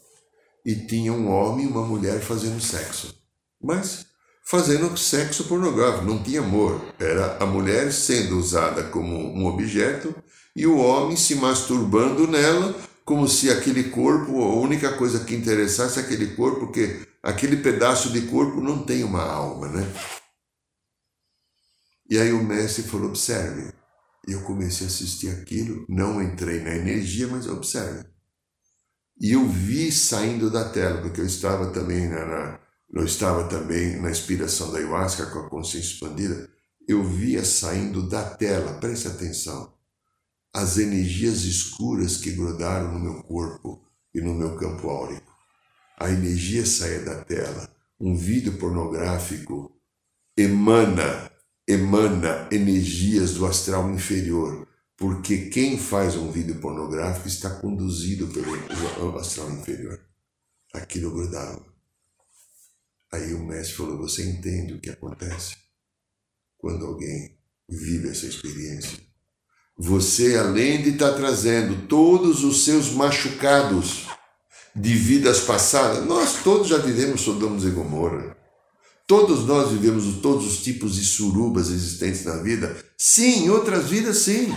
E 0.64 0.74
tinha 0.74 1.12
um 1.12 1.29
homem 1.31 1.66
e 1.66 1.68
uma 1.68 1.87
mulher 1.87 2.20
fazendo 2.20 2.61
sexo. 2.61 3.22
Mas 3.61 4.07
fazendo 4.46 4.96
sexo 4.96 5.44
pornográfico, 5.44 6.04
não 6.04 6.22
tinha 6.22 6.40
amor. 6.40 6.80
Era 6.98 7.37
a 7.38 7.46
mulher 7.46 7.92
sendo 7.92 8.38
usada 8.38 8.85
como 8.85 9.14
um 9.14 9.44
objeto 9.46 10.14
e 10.54 10.66
o 10.66 10.78
homem 10.78 11.16
se 11.16 11.35
masturbando 11.35 12.26
nela, 12.28 12.74
como 13.04 13.28
se 13.28 13.50
aquele 13.50 13.90
corpo, 13.90 14.42
a 14.42 14.54
única 14.54 14.96
coisa 14.96 15.24
que 15.24 15.35
interessasse 15.35 15.98
é 15.98 16.02
aquele 16.02 16.35
corpo, 16.35 16.61
porque 16.61 17.06
aquele 17.22 17.56
pedaço 17.56 18.11
de 18.11 18.22
corpo 18.22 18.61
não 18.61 18.85
tem 18.85 19.04
uma 19.04 19.22
alma, 19.22 19.68
né? 19.68 19.87
E 22.09 22.18
aí 22.18 22.32
o 22.32 22.42
mestre 22.42 22.85
falou: 22.85 23.09
observe. 23.09 23.72
E 24.26 24.32
eu 24.32 24.42
comecei 24.42 24.87
a 24.87 24.90
assistir 24.90 25.28
aquilo, 25.28 25.87
não 25.88 26.20
entrei 26.20 26.61
na 26.61 26.74
energia, 26.74 27.28
mas 27.28 27.46
observe. 27.46 28.04
E 29.20 29.32
eu 29.32 29.46
vi 29.46 29.92
saindo 29.92 30.50
da 30.50 30.68
tela, 30.68 31.00
porque 31.00 31.20
eu 31.20 31.26
estava 31.26 31.70
também 31.70 32.09
na, 32.09 32.26
na 32.26 32.65
eu 33.00 33.06
estava 33.06 33.48
também 33.48 34.00
na 34.00 34.11
inspiração 34.11 34.72
da 34.72 34.78
ayahuasca 34.78 35.26
com 35.26 35.40
a 35.40 35.50
consciência 35.50 35.92
expandida, 35.92 36.48
eu 36.88 37.02
via 37.02 37.44
saindo 37.44 38.09
da 38.09 38.22
tela, 38.22 38.74
preste 38.74 39.09
atenção, 39.09 39.74
as 40.54 40.78
energias 40.78 41.44
escuras 41.44 42.16
que 42.16 42.30
grudaram 42.30 42.92
no 42.92 43.00
meu 43.00 43.22
corpo 43.24 43.85
e 44.14 44.20
no 44.20 44.35
meu 44.35 44.56
campo 44.56 44.88
áurico. 44.88 45.30
A 45.98 46.11
energia 46.11 46.64
saía 46.64 47.04
da 47.04 47.22
tela. 47.24 47.68
Um 48.00 48.16
vídeo 48.16 48.59
pornográfico 48.59 49.78
emana, 50.37 51.30
emana 51.68 52.48
energias 52.50 53.35
do 53.35 53.46
astral 53.46 53.90
inferior, 53.90 54.66
porque 54.96 55.50
quem 55.50 55.78
faz 55.78 56.16
um 56.16 56.30
vídeo 56.30 56.59
pornográfico 56.61 57.28
está 57.28 57.50
conduzido 57.50 58.28
pelo 58.28 59.18
astral 59.18 59.50
inferior. 59.50 60.00
Aquilo 60.72 61.11
grudava. 61.11 61.75
Aí 63.12 63.35
o 63.35 63.45
mestre 63.45 63.77
falou: 63.77 63.99
Você 63.99 64.25
entende 64.25 64.75
o 64.75 64.81
que 64.81 64.90
acontece 64.90 65.57
quando 66.59 66.85
alguém 66.87 67.38
vive 67.69 68.09
essa 68.09 68.27
experiência? 68.27 68.99
Você, 69.79 70.37
além 70.37 70.83
de 70.83 70.90
estar 70.90 71.12
trazendo 71.12 71.87
todos 71.87 72.42
os 72.42 72.64
seus 72.64 72.90
machucados 72.92 74.07
de 74.75 74.95
vidas 74.95 75.40
passadas, 75.40 76.05
nós 76.07 76.42
todos 76.42 76.69
já 76.69 76.79
vivemos 76.79 77.21
Sodoma 77.21 77.59
e 77.62 77.71
Gomorra. 77.71 78.37
Todos 79.07 79.47
nós 79.47 79.71
vivemos 79.71 80.21
todos 80.21 80.47
os 80.47 80.62
tipos 80.62 80.97
de 80.97 81.05
surubas 81.05 81.71
existentes 81.71 82.25
na 82.25 82.42
vida. 82.42 82.77
Sim, 82.99 83.45
em 83.45 83.51
outras 83.51 83.88
vidas, 83.88 84.19
sim. 84.19 84.53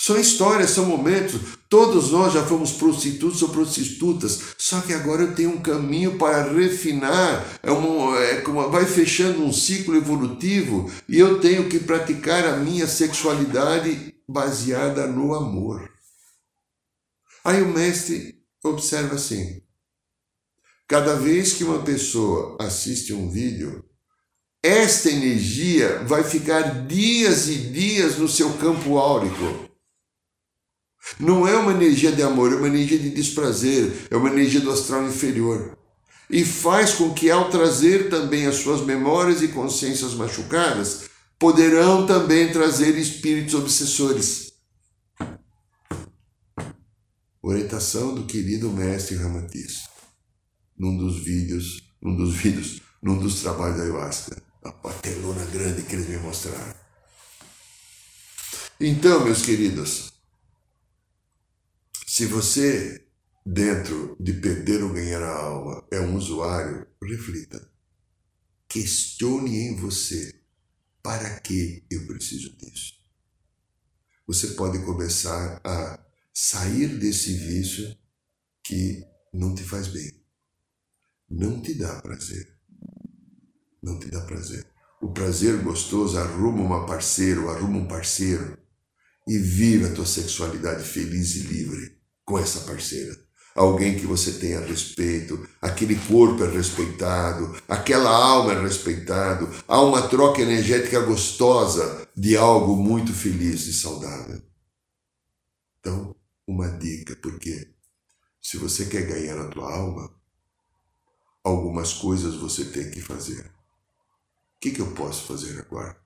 São 0.00 0.18
histórias, 0.18 0.70
são 0.70 0.86
momentos. 0.86 1.58
Todos 1.68 2.10
nós 2.10 2.32
já 2.32 2.42
fomos 2.42 2.72
prostitutos 2.72 3.42
ou 3.42 3.50
prostitutas, 3.50 4.54
só 4.56 4.80
que 4.80 4.94
agora 4.94 5.24
eu 5.24 5.34
tenho 5.34 5.50
um 5.50 5.60
caminho 5.60 6.16
para 6.16 6.50
refinar, 6.50 7.60
é 7.62 7.70
uma, 7.70 8.18
é 8.18 8.40
como, 8.40 8.70
vai 8.70 8.86
fechando 8.86 9.44
um 9.44 9.52
ciclo 9.52 9.94
evolutivo 9.94 10.90
e 11.06 11.18
eu 11.18 11.38
tenho 11.38 11.68
que 11.68 11.78
praticar 11.78 12.46
a 12.46 12.56
minha 12.56 12.86
sexualidade 12.86 14.14
baseada 14.26 15.06
no 15.06 15.34
amor. 15.34 15.90
Aí 17.44 17.60
o 17.60 17.68
mestre 17.68 18.36
observa 18.64 19.16
assim: 19.16 19.60
cada 20.88 21.14
vez 21.14 21.52
que 21.52 21.62
uma 21.62 21.82
pessoa 21.82 22.56
assiste 22.58 23.12
um 23.12 23.28
vídeo, 23.30 23.84
esta 24.62 25.10
energia 25.10 26.02
vai 26.04 26.24
ficar 26.24 26.86
dias 26.86 27.48
e 27.48 27.56
dias 27.56 28.16
no 28.16 28.28
seu 28.28 28.54
campo 28.54 28.96
áurico. 28.96 29.69
Não 31.18 31.46
é 31.46 31.56
uma 31.56 31.72
energia 31.72 32.12
de 32.12 32.22
amor, 32.22 32.52
é 32.52 32.56
uma 32.56 32.68
energia 32.68 32.98
de 32.98 33.10
desprazer, 33.10 34.06
é 34.10 34.16
uma 34.16 34.28
energia 34.28 34.60
do 34.60 34.70
astral 34.70 35.06
inferior. 35.06 35.76
E 36.28 36.44
faz 36.44 36.92
com 36.92 37.12
que, 37.12 37.30
ao 37.30 37.50
trazer 37.50 38.08
também 38.08 38.46
as 38.46 38.56
suas 38.56 38.82
memórias 38.82 39.42
e 39.42 39.48
consciências 39.48 40.14
machucadas, 40.14 41.10
poderão 41.38 42.06
também 42.06 42.52
trazer 42.52 42.96
espíritos 42.96 43.54
obsessores. 43.54 44.52
Orientação 47.42 48.14
do 48.14 48.26
querido 48.26 48.70
mestre 48.70 49.16
Ramatiz, 49.16 49.88
num 50.78 50.96
dos 50.96 51.18
vídeos, 51.24 51.82
num 52.00 52.14
dos 52.14 52.34
vídeos, 52.34 52.82
num 53.02 53.18
dos 53.18 53.40
trabalhos 53.40 53.78
da 53.78 53.84
ayahuasca, 53.84 54.40
a 54.62 54.70
patelona 54.70 55.44
grande 55.46 55.82
que 55.82 55.96
eles 55.96 56.08
me 56.08 56.18
mostraram. 56.18 56.74
Então, 58.78 59.24
meus 59.24 59.42
queridos, 59.42 60.12
se 62.12 62.26
você, 62.26 63.06
dentro 63.46 64.16
de 64.18 64.32
perder 64.32 64.82
ou 64.82 64.92
ganhar 64.92 65.22
a 65.22 65.32
alma, 65.32 65.86
é 65.92 66.00
um 66.00 66.16
usuário, 66.16 66.84
reflita. 67.00 67.70
Questione 68.68 69.56
em 69.56 69.76
você: 69.76 70.42
para 71.00 71.38
que 71.38 71.86
eu 71.88 72.04
preciso 72.08 72.56
disso? 72.56 72.94
Você 74.26 74.48
pode 74.54 74.84
começar 74.84 75.60
a 75.62 76.04
sair 76.34 76.98
desse 76.98 77.32
vício 77.32 77.96
que 78.64 79.04
não 79.32 79.54
te 79.54 79.62
faz 79.62 79.86
bem, 79.86 80.12
não 81.30 81.62
te 81.62 81.74
dá 81.74 82.02
prazer. 82.02 82.58
Não 83.80 84.00
te 84.00 84.10
dá 84.10 84.20
prazer. 84.22 84.66
O 85.00 85.12
prazer 85.12 85.62
gostoso 85.62 86.18
arruma 86.18 86.60
uma 86.60 86.86
parceira, 86.86 87.40
arruma 87.52 87.78
um 87.78 87.86
parceiro 87.86 88.58
e 89.28 89.38
viva 89.38 89.86
a 89.86 89.94
tua 89.94 90.06
sexualidade 90.06 90.82
feliz 90.82 91.36
e 91.36 91.42
livre 91.42 91.99
com 92.30 92.38
essa 92.38 92.60
parceira. 92.60 93.18
Alguém 93.56 93.98
que 93.98 94.06
você 94.06 94.34
tenha 94.34 94.60
respeito, 94.60 95.48
aquele 95.60 95.96
corpo 96.06 96.44
é 96.44 96.48
respeitado, 96.48 97.60
aquela 97.68 98.08
alma 98.08 98.52
é 98.52 98.62
respeitado, 98.62 99.50
há 99.66 99.82
uma 99.82 100.06
troca 100.06 100.40
energética 100.40 101.00
gostosa 101.00 102.08
de 102.16 102.36
algo 102.36 102.76
muito 102.76 103.12
feliz 103.12 103.66
e 103.66 103.72
saudável. 103.72 104.40
Então, 105.80 106.14
uma 106.46 106.68
dica, 106.68 107.16
porque 107.16 107.74
se 108.40 108.56
você 108.56 108.86
quer 108.86 109.02
ganhar 109.02 109.36
a 109.40 109.48
tua 109.48 109.74
alma, 109.74 110.14
algumas 111.42 111.92
coisas 111.92 112.36
você 112.36 112.64
tem 112.66 112.92
que 112.92 113.00
fazer. 113.00 113.44
O 113.46 114.60
que, 114.60 114.70
que 114.70 114.80
eu 114.80 114.94
posso 114.94 115.26
fazer 115.26 115.58
agora? 115.58 116.00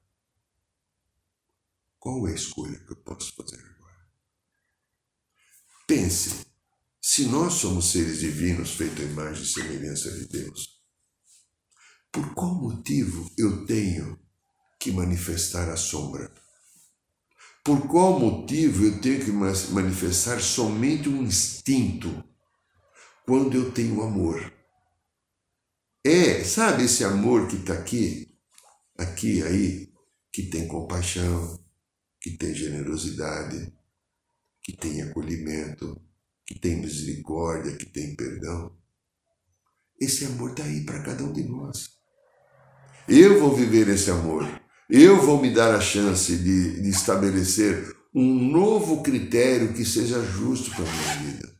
Qual 1.99 2.27
é 2.27 2.33
a 2.33 2.35
escolha 2.35 2.79
que 2.79 2.93
eu 2.93 2.97
posso 2.97 3.35
fazer? 3.35 3.74
Pense, 5.87 6.47
se 7.01 7.27
nós 7.27 7.55
somos 7.55 7.93
seres 7.93 8.21
divinos 8.21 8.73
feitos 8.73 9.01
à 9.01 9.03
imagem 9.03 9.43
e 9.43 9.47
semelhança 9.47 10.11
de 10.11 10.27
Deus, 10.29 10.81
por 12.11 12.33
qual 12.35 12.55
motivo 12.55 13.31
eu 13.37 13.67
tenho 13.67 14.19
que 14.81 14.91
manifestar 14.91 15.69
a 15.69 15.77
sombra? 15.77 16.33
Por 17.63 17.87
qual 17.87 18.19
motivo 18.19 18.85
eu 18.85 19.01
tenho 19.01 19.25
que 19.25 19.31
manifestar 19.31 20.41
somente 20.41 21.09
um 21.09 21.23
instinto 21.23 22.25
quando 23.27 23.55
eu 23.55 23.71
tenho 23.73 24.03
amor? 24.03 24.53
É, 26.03 26.45
sabe 26.45 26.85
esse 26.85 27.05
amor 27.05 27.49
que 27.49 27.57
está 27.57 27.75
aqui, 27.75 28.35
aqui, 28.97 29.43
aí, 29.43 29.93
que 30.33 30.45
tem 30.45 30.67
compaixão, 30.67 31.63
que 32.21 32.37
tem 32.39 32.55
generosidade, 32.55 33.73
que 34.65 34.75
tem 34.75 35.03
acolhimento, 35.03 36.01
que 36.47 36.59
tem 36.59 36.81
misericórdia, 36.81 37.77
que 37.77 37.85
tem 37.85 38.17
perdão. 38.17 38.73
Esse 40.01 40.25
amor 40.25 40.53
está 40.53 40.65
aí 40.65 40.81
para 40.85 41.03
cada 41.03 41.23
um 41.23 41.33
de 41.33 41.45
nós. 41.45 41.91
Eu 43.07 43.39
vou 43.39 43.55
viver 43.55 43.87
esse 43.89 44.11
amor. 44.11 44.49
Eu 44.89 45.21
vou 45.21 45.41
me 45.41 45.53
dar 45.53 45.75
a 45.75 45.81
chance 45.81 46.35
de, 46.37 46.81
de 46.81 46.89
estabelecer 46.89 47.95
um 48.15 48.51
novo 48.51 49.03
critério 49.03 49.75
que 49.75 49.85
seja 49.85 50.23
justo 50.23 50.71
para 50.71 50.85
a 50.85 50.93
minha 50.93 51.17
vida. 51.17 51.55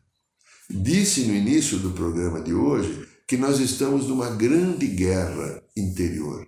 Disse 0.71 1.27
no 1.27 1.35
início 1.35 1.79
do 1.79 1.91
programa 1.91 2.41
de 2.41 2.55
hoje 2.55 3.07
que 3.29 3.37
nós 3.37 3.61
estamos 3.61 4.09
numa 4.09 4.31
grande 4.31 4.87
guerra 4.87 5.63
interior 5.77 6.47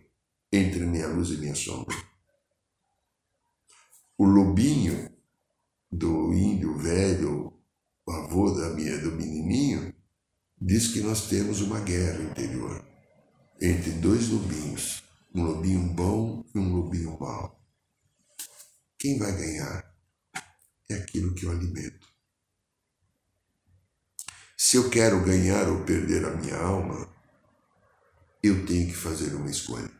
entre 0.50 0.86
minha 0.86 1.09
luz 1.09 1.30
e 1.30 1.36
minha 1.36 1.54
sombra. 1.54 1.94
O 4.16 4.24
lobinho 4.24 5.15
índio 6.37 6.76
velho, 6.78 7.53
o 8.07 8.12
avô 8.12 8.51
da 8.53 8.70
minha, 8.70 8.99
do 8.99 9.12
menininho, 9.12 9.95
diz 10.61 10.89
que 10.89 11.01
nós 11.01 11.28
temos 11.28 11.61
uma 11.61 11.80
guerra 11.80 12.22
interior 12.22 12.84
entre 13.61 13.91
dois 13.93 14.28
lobinhos, 14.28 15.03
um 15.34 15.43
lobinho 15.43 15.82
bom 15.95 16.45
e 16.55 16.59
um 16.59 16.74
lobinho 16.74 17.18
mau. 17.18 17.61
Quem 18.99 19.18
vai 19.18 19.32
ganhar 19.32 19.95
é 20.91 20.95
aquilo 20.95 21.34
que 21.34 21.45
eu 21.45 21.51
alimento. 21.51 22.07
Se 24.57 24.76
eu 24.76 24.89
quero 24.89 25.22
ganhar 25.24 25.68
ou 25.68 25.84
perder 25.84 26.24
a 26.24 26.34
minha 26.37 26.57
alma, 26.57 27.09
eu 28.43 28.64
tenho 28.66 28.87
que 28.87 28.95
fazer 28.95 29.34
uma 29.34 29.51
escolha. 29.51 29.91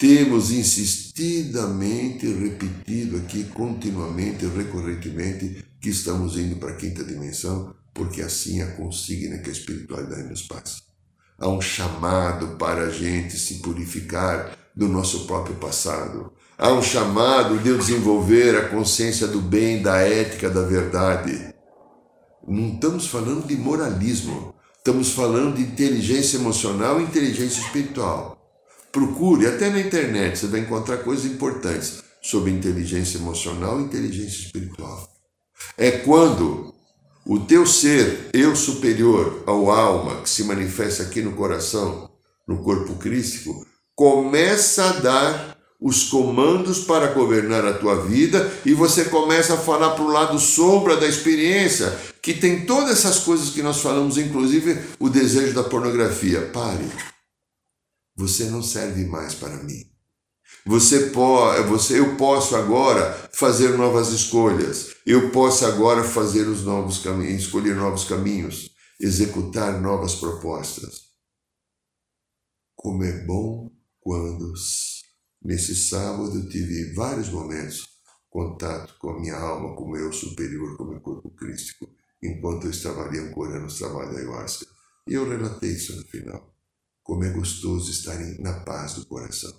Temos 0.00 0.50
insistidamente 0.50 2.26
repetido 2.26 3.18
aqui 3.18 3.44
continuamente, 3.44 4.46
recorrentemente, 4.46 5.62
que 5.78 5.90
estamos 5.90 6.38
indo 6.38 6.56
para 6.56 6.70
a 6.70 6.76
quinta 6.76 7.04
dimensão, 7.04 7.74
porque 7.92 8.22
assim 8.22 8.62
a 8.62 8.76
consigna 8.76 9.36
que 9.36 9.50
a 9.50 9.52
espiritualidade 9.52 10.22
nos 10.22 10.40
passa. 10.40 10.80
Há 11.38 11.46
um 11.48 11.60
chamado 11.60 12.56
para 12.56 12.84
a 12.84 12.90
gente 12.90 13.36
se 13.36 13.56
purificar 13.56 14.56
do 14.74 14.88
nosso 14.88 15.26
próprio 15.26 15.56
passado. 15.56 16.32
Há 16.56 16.72
um 16.72 16.82
chamado 16.82 17.58
de 17.58 17.76
desenvolver 17.76 18.56
a 18.56 18.70
consciência 18.70 19.26
do 19.26 19.42
bem, 19.42 19.82
da 19.82 19.98
ética, 19.98 20.48
da 20.48 20.62
verdade. 20.62 21.54
Não 22.48 22.70
estamos 22.70 23.06
falando 23.06 23.46
de 23.46 23.54
moralismo, 23.54 24.54
estamos 24.78 25.10
falando 25.10 25.56
de 25.56 25.62
inteligência 25.62 26.38
emocional 26.38 26.98
e 26.98 27.04
inteligência 27.04 27.60
espiritual. 27.60 28.39
Procure, 28.92 29.46
até 29.46 29.70
na 29.70 29.80
internet, 29.80 30.38
você 30.38 30.46
vai 30.46 30.60
encontrar 30.60 30.98
coisas 30.98 31.24
importantes 31.24 32.02
sobre 32.20 32.50
inteligência 32.50 33.18
emocional 33.18 33.80
e 33.80 33.84
inteligência 33.84 34.46
espiritual. 34.46 35.08
É 35.76 35.90
quando 35.90 36.74
o 37.24 37.38
teu 37.40 37.64
ser, 37.66 38.30
eu 38.32 38.56
superior 38.56 39.44
ao 39.46 39.70
alma, 39.70 40.22
que 40.22 40.30
se 40.30 40.42
manifesta 40.44 41.04
aqui 41.04 41.22
no 41.22 41.32
coração, 41.32 42.10
no 42.48 42.62
corpo 42.62 42.94
crístico, 42.94 43.64
começa 43.94 44.84
a 44.84 44.92
dar 44.94 45.56
os 45.80 46.04
comandos 46.04 46.80
para 46.80 47.12
governar 47.12 47.64
a 47.64 47.72
tua 47.72 48.04
vida 48.04 48.50
e 48.66 48.74
você 48.74 49.04
começa 49.04 49.54
a 49.54 49.58
falar 49.58 49.90
para 49.90 50.04
o 50.04 50.10
lado 50.12 50.38
sombra 50.38 50.96
da 50.96 51.06
experiência, 51.06 51.96
que 52.20 52.34
tem 52.34 52.66
todas 52.66 52.90
essas 52.90 53.20
coisas 53.20 53.50
que 53.50 53.62
nós 53.62 53.80
falamos, 53.80 54.18
inclusive 54.18 54.78
o 54.98 55.08
desejo 55.08 55.54
da 55.54 55.62
pornografia. 55.62 56.50
Pare. 56.52 56.84
Você 58.20 58.50
não 58.50 58.62
serve 58.62 59.06
mais 59.06 59.34
para 59.34 59.62
mim. 59.62 59.90
Você 60.66 61.08
pode, 61.08 61.66
você, 61.66 61.98
eu 61.98 62.18
posso 62.18 62.54
agora 62.54 63.14
fazer 63.32 63.78
novas 63.78 64.08
escolhas. 64.08 64.94
Eu 65.06 65.30
posso 65.30 65.64
agora 65.64 66.04
fazer 66.04 66.46
os 66.46 66.62
novos 66.62 66.98
caminhos, 66.98 67.44
escolher 67.44 67.74
novos 67.74 68.04
caminhos, 68.04 68.68
executar 69.00 69.80
novas 69.80 70.16
propostas. 70.16 71.08
Como 72.76 73.02
é 73.04 73.24
bom 73.24 73.70
quando 73.98 74.52
nesse 75.42 75.74
sábado 75.74 76.46
tive 76.50 76.92
vários 76.92 77.30
momentos 77.30 77.88
contato 78.28 78.96
com 78.98 79.12
a 79.12 79.18
minha 79.18 79.36
alma, 79.36 79.74
com 79.74 79.90
meu 79.90 80.12
superior, 80.12 80.76
com 80.76 80.84
o 80.84 80.90
meu 80.90 81.00
corpo 81.00 81.30
crístico, 81.30 81.88
enquanto 82.22 82.64
eu 82.64 82.70
estava 82.70 83.04
ali 83.04 83.18
ancorando 83.18 83.64
os 83.64 83.78
trabalhos 83.78 84.12
da 84.12 84.20
ayahuasca. 84.20 84.66
E 85.08 85.14
eu 85.14 85.26
relatei 85.26 85.70
isso 85.70 85.96
no 85.96 86.02
final. 86.04 86.59
Como 87.10 87.24
é 87.24 87.30
gostoso 87.30 87.90
estar 87.90 88.16
na 88.38 88.60
paz 88.60 88.94
do 88.94 89.04
coração. 89.04 89.52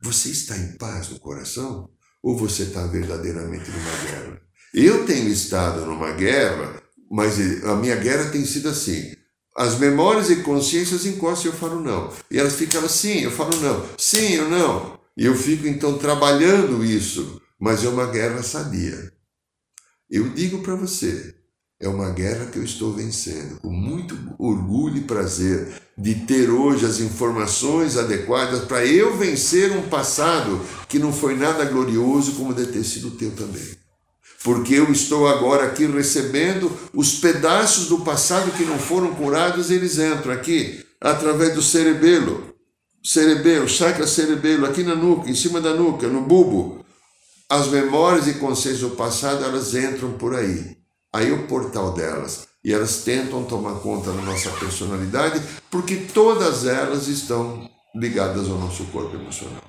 Você 0.00 0.28
está 0.30 0.56
em 0.56 0.76
paz 0.76 1.08
no 1.08 1.18
coração? 1.18 1.90
Ou 2.22 2.38
você 2.38 2.62
está 2.62 2.86
verdadeiramente 2.86 3.68
numa 3.68 4.04
guerra? 4.04 4.40
Eu 4.72 5.04
tenho 5.04 5.28
estado 5.30 5.84
numa 5.84 6.12
guerra, 6.12 6.80
mas 7.10 7.40
a 7.64 7.74
minha 7.74 7.96
guerra 7.96 8.30
tem 8.30 8.44
sido 8.46 8.68
assim. 8.68 9.16
As 9.56 9.80
memórias 9.80 10.30
e 10.30 10.36
consciências 10.44 11.04
encostam 11.06 11.50
e 11.50 11.54
eu 11.54 11.58
falo 11.58 11.80
não. 11.80 12.16
E 12.30 12.38
elas 12.38 12.54
ficam 12.54 12.84
assim, 12.84 13.18
eu 13.22 13.32
falo 13.32 13.56
não. 13.56 13.84
Sim, 13.98 14.34
eu 14.34 14.48
não. 14.48 14.96
E 15.16 15.24
eu 15.24 15.34
fico 15.34 15.66
então 15.66 15.98
trabalhando 15.98 16.84
isso, 16.84 17.42
mas 17.58 17.82
é 17.82 17.88
uma 17.88 18.06
guerra 18.06 18.44
sadia. 18.44 19.12
Eu 20.08 20.28
digo 20.28 20.62
para 20.62 20.76
você, 20.76 21.34
é 21.80 21.88
uma 21.88 22.10
guerra 22.10 22.46
que 22.46 22.58
eu 22.58 22.64
estou 22.64 22.92
vencendo 22.92 23.60
com 23.60 23.70
muito 23.70 24.18
orgulho 24.36 24.96
e 24.96 25.02
prazer 25.02 25.80
de 25.96 26.14
ter 26.14 26.50
hoje 26.50 26.84
as 26.84 26.98
informações 26.98 27.96
adequadas 27.96 28.64
para 28.64 28.84
eu 28.84 29.16
vencer 29.16 29.70
um 29.70 29.88
passado 29.88 30.60
que 30.88 30.98
não 30.98 31.12
foi 31.12 31.36
nada 31.36 31.64
glorioso 31.64 32.32
como 32.32 32.52
deve 32.52 32.72
ter 32.72 32.84
sido 32.84 33.08
o 33.08 33.12
teu 33.12 33.30
também. 33.30 33.76
Porque 34.42 34.74
eu 34.74 34.90
estou 34.90 35.28
agora 35.28 35.66
aqui 35.66 35.86
recebendo 35.86 36.70
os 36.92 37.14
pedaços 37.16 37.88
do 37.88 38.00
passado 38.00 38.52
que 38.56 38.64
não 38.64 38.78
foram 38.78 39.14
curados, 39.14 39.70
eles 39.70 39.98
entram 39.98 40.32
aqui 40.32 40.84
através 41.00 41.54
do 41.54 41.62
cerebelo. 41.62 42.54
Cerebelo, 43.04 43.68
chakra 43.68 44.06
cerebelo, 44.06 44.66
aqui 44.66 44.82
na 44.82 44.94
nuca, 44.94 45.30
em 45.30 45.34
cima 45.34 45.60
da 45.60 45.74
nuca, 45.74 46.08
no 46.08 46.22
bulbo. 46.22 46.84
As 47.48 47.68
memórias 47.68 48.26
e 48.26 48.34
consciências 48.34 48.80
do 48.80 48.96
passado, 48.96 49.44
elas 49.44 49.74
entram 49.74 50.12
por 50.12 50.34
aí 50.34 50.77
aí 51.12 51.32
o 51.32 51.46
portal 51.46 51.92
delas. 51.92 52.48
E 52.64 52.72
elas 52.72 53.02
tentam 53.04 53.44
tomar 53.44 53.80
conta 53.80 54.12
da 54.12 54.20
nossa 54.22 54.50
personalidade, 54.50 55.40
porque 55.70 55.96
todas 55.96 56.66
elas 56.66 57.06
estão 57.06 57.70
ligadas 57.94 58.48
ao 58.48 58.58
nosso 58.58 58.84
corpo 58.86 59.16
emocional. 59.16 59.62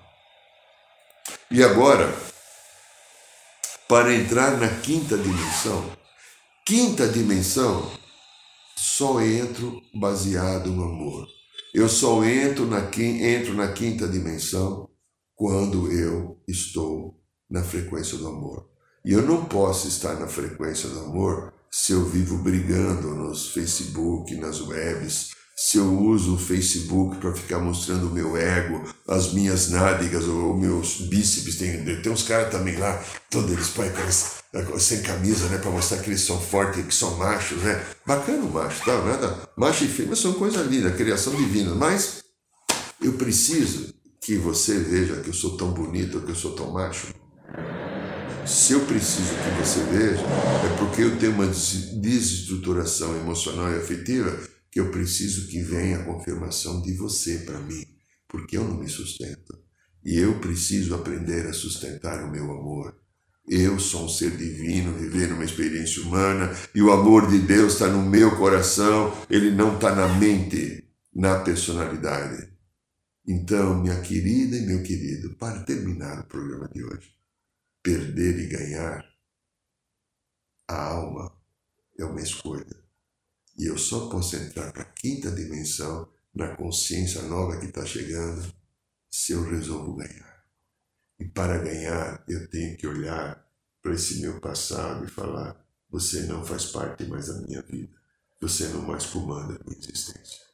E 1.52 1.64
agora, 1.64 2.14
para 3.88 4.14
entrar 4.14 4.58
na 4.58 4.68
quinta 4.82 5.18
dimensão, 5.18 5.92
quinta 6.66 7.08
dimensão, 7.08 7.92
só 8.76 9.22
entro 9.22 9.82
baseado 9.94 10.70
no 10.72 10.84
amor. 10.84 11.28
Eu 11.74 11.90
só 11.90 12.24
entro 12.24 12.66
na, 12.66 12.80
entro 12.98 13.54
na 13.54 13.72
quinta 13.72 14.08
dimensão 14.08 14.90
quando 15.36 15.92
eu 15.92 16.42
estou 16.48 17.20
na 17.50 17.64
frequência 17.64 18.18
do 18.18 18.28
amor. 18.28 18.68
E 19.04 19.14
eu 19.14 19.22
não 19.22 19.45
posso 19.45 19.88
estar 19.88 20.16
na 20.16 20.28
frequência 20.28 20.89
do 20.89 21.00
amor 21.00 21.54
se 21.72 21.93
eu 21.93 22.06
vivo 22.06 22.38
brigando 22.38 23.16
nos 23.16 23.50
Facebook, 23.52 24.36
nas 24.36 24.60
webs, 24.62 25.30
se 25.56 25.78
eu 25.78 25.93
uso 25.93 26.36
o 26.36 26.39
Facebook 26.39 27.18
para 27.18 27.36
ficar 27.36 27.60
mostrando 27.60 28.08
o 28.08 28.14
meu 28.14 28.38
ego, 28.38 28.82
as 29.06 29.34
minhas 29.34 29.70
nádegas, 29.70 30.24
ou 30.26 30.58
meus 30.58 31.02
bíceps. 31.02 31.58
Tem, 31.58 32.02
tem 32.02 32.12
uns 32.12 32.24
caras 32.24 32.50
também 32.50 32.78
lá, 32.78 33.04
todos 33.30 33.52
eles 33.52 33.68
põem 33.68 33.89
aquelas, 33.89 34.36
sem 34.80 35.02
camisa, 35.02 35.50
né, 35.50 35.58
para 35.58 35.70
mostrar 35.70 35.97
que 35.97 36.10
eles 36.10 36.22
são 36.22 36.39
fortes, 36.39 36.86
que 36.86 36.95
são 36.95 37.18
machos, 37.18 37.62
né? 37.62 37.86
Bacana 38.06 38.41
o 38.41 38.50
macho, 38.50 38.86
tá? 38.86 39.04
Nada. 39.04 39.50
Macho 39.58 39.84
e 39.84 39.89
fêmea 39.89 40.16
são 40.16 40.32
coisa 40.34 40.64
linda, 40.64 40.91
criação 40.91 41.36
divina. 41.36 41.76
Mas 41.76 42.24
eu 43.02 43.14
preciso 43.14 43.93
que 44.22 44.38
você 44.38 44.80
veja 44.80 45.18
que 45.18 45.30
eu 45.30 45.34
sou 45.34 45.58
tão 45.58 45.72
bonito, 45.72 46.22
que 46.22 46.32
eu 46.32 46.36
sou 46.36 46.54
tão 46.54 46.72
macho. 46.72 47.14
Se 48.46 48.74
eu 48.74 48.86
preciso 48.86 49.34
que 49.36 49.64
você 49.64 49.84
veja, 49.84 50.22
é 50.22 50.78
porque 50.78 51.04
eu 51.04 51.18
tenho 51.18 51.34
uma 51.34 51.48
desestruturação 51.48 53.16
emocional 53.18 53.72
e 53.72 53.78
afetiva 53.78 54.38
que 54.72 54.80
eu 54.80 54.92
preciso 54.92 55.48
que 55.48 55.62
venha 55.62 56.00
a 56.00 56.06
confirmação 56.06 56.82
de 56.82 56.94
você 56.94 57.40
para 57.40 57.60
mim, 57.60 57.86
porque 58.28 58.58
eu 58.58 58.64
não 58.64 58.78
me 58.78 58.88
sustento. 58.88 59.60
E 60.04 60.18
eu 60.18 60.40
preciso 60.40 60.96
aprender 60.96 61.48
a 61.48 61.54
sustentar 61.54 62.24
o 62.24 62.32
meu 62.32 62.52
amor. 62.52 62.96
Eu 63.48 63.80
sou 63.80 64.06
um 64.06 64.10
ser 64.10 64.38
divino, 64.38 64.94
vivendo 64.94 65.34
uma 65.34 65.46
experiência 65.46 66.04
humana, 66.04 66.56
e 66.74 66.82
o 66.82 66.92
amor 66.92 67.30
de 67.30 67.40
Deus 67.40 67.74
está 67.74 67.88
no 67.88 68.08
meu 68.08 68.38
coração, 68.38 69.16
ele 69.30 69.52
não 69.52 69.76
está 69.76 69.94
na 69.96 70.08
mente, 70.08 70.88
na 71.14 71.40
personalidade. 71.40 72.48
Então, 73.28 73.82
minha 73.82 74.00
querida 74.02 74.56
e 74.56 74.66
meu 74.66 74.82
querido, 74.82 75.36
para 75.36 75.64
terminar 75.64 76.22
o 76.22 76.28
programa 76.28 76.68
de 76.68 76.84
hoje, 76.84 77.18
perder 77.82 78.40
e 78.40 78.48
ganhar, 78.48 79.06
a 80.68 80.84
alma 80.92 81.36
é 81.98 82.06
uma 82.06 82.22
escolha. 82.22 82.84
E 83.58 83.66
eu 83.66 83.78
só 83.78 84.10
posso 84.10 84.36
entrar 84.36 84.72
para 84.72 84.84
a 84.84 84.92
quinta 84.94 85.32
dimensão, 85.32 86.10
na 86.34 86.56
consciência 86.56 87.22
nova 87.24 87.60
que 87.60 87.66
está 87.66 87.86
chegando, 87.86 88.54
se 89.10 89.34
eu 89.34 89.44
resolvo 89.44 89.96
ganhar. 89.96 90.46
E 91.20 91.26
para 91.26 91.58
ganhar, 91.58 92.24
eu 92.28 92.50
tenho 92.50 92.78
que 92.78 92.88
olhar 92.88 93.46
para 93.82 93.94
esse 93.94 94.22
meu 94.22 94.40
passado 94.40 95.06
e 95.06 95.10
falar: 95.10 95.66
você 95.90 96.22
não 96.24 96.46
faz 96.46 96.68
parte 96.68 97.06
mais 97.06 97.28
da 97.28 97.42
minha 97.42 97.62
vida, 97.62 97.94
você 98.40 98.68
não 98.70 98.84
mais 98.84 99.06
comanda 99.08 99.56
a 99.56 99.64
minha 99.66 99.80
existência. 99.80 100.49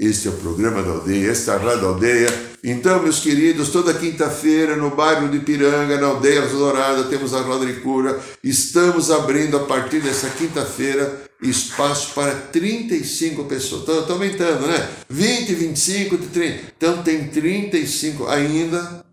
Este 0.00 0.28
é 0.28 0.30
o 0.30 0.34
programa 0.38 0.82
da 0.82 0.92
aldeia, 0.92 1.30
esta 1.30 1.52
é 1.52 1.54
a 1.56 1.58
Rádio 1.58 1.88
Aldeia. 1.88 2.50
Então, 2.64 3.02
meus 3.02 3.20
queridos, 3.20 3.68
toda 3.68 3.92
quinta-feira 3.92 4.74
no 4.74 4.96
bairro 4.96 5.28
de 5.28 5.40
Piranga, 5.40 6.00
na 6.00 6.06
Aldeia 6.06 6.40
Dourada, 6.46 7.04
temos 7.04 7.34
a 7.34 7.42
Roda 7.42 7.66
de 7.66 7.80
Cura. 7.80 8.18
Estamos 8.42 9.10
abrindo 9.10 9.58
a 9.58 9.66
partir 9.66 10.00
dessa 10.00 10.30
quinta-feira 10.30 11.28
espaço 11.42 12.14
para 12.14 12.34
35 12.34 13.44
pessoas. 13.44 13.82
Estou 13.82 14.14
aumentando, 14.14 14.66
né? 14.66 14.88
20, 15.10 15.54
25, 15.54 16.16
30. 16.16 16.72
Então 16.78 17.02
tem 17.02 17.28
35. 17.28 18.26
Ainda 18.28 19.04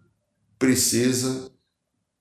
precisa 0.57 1.51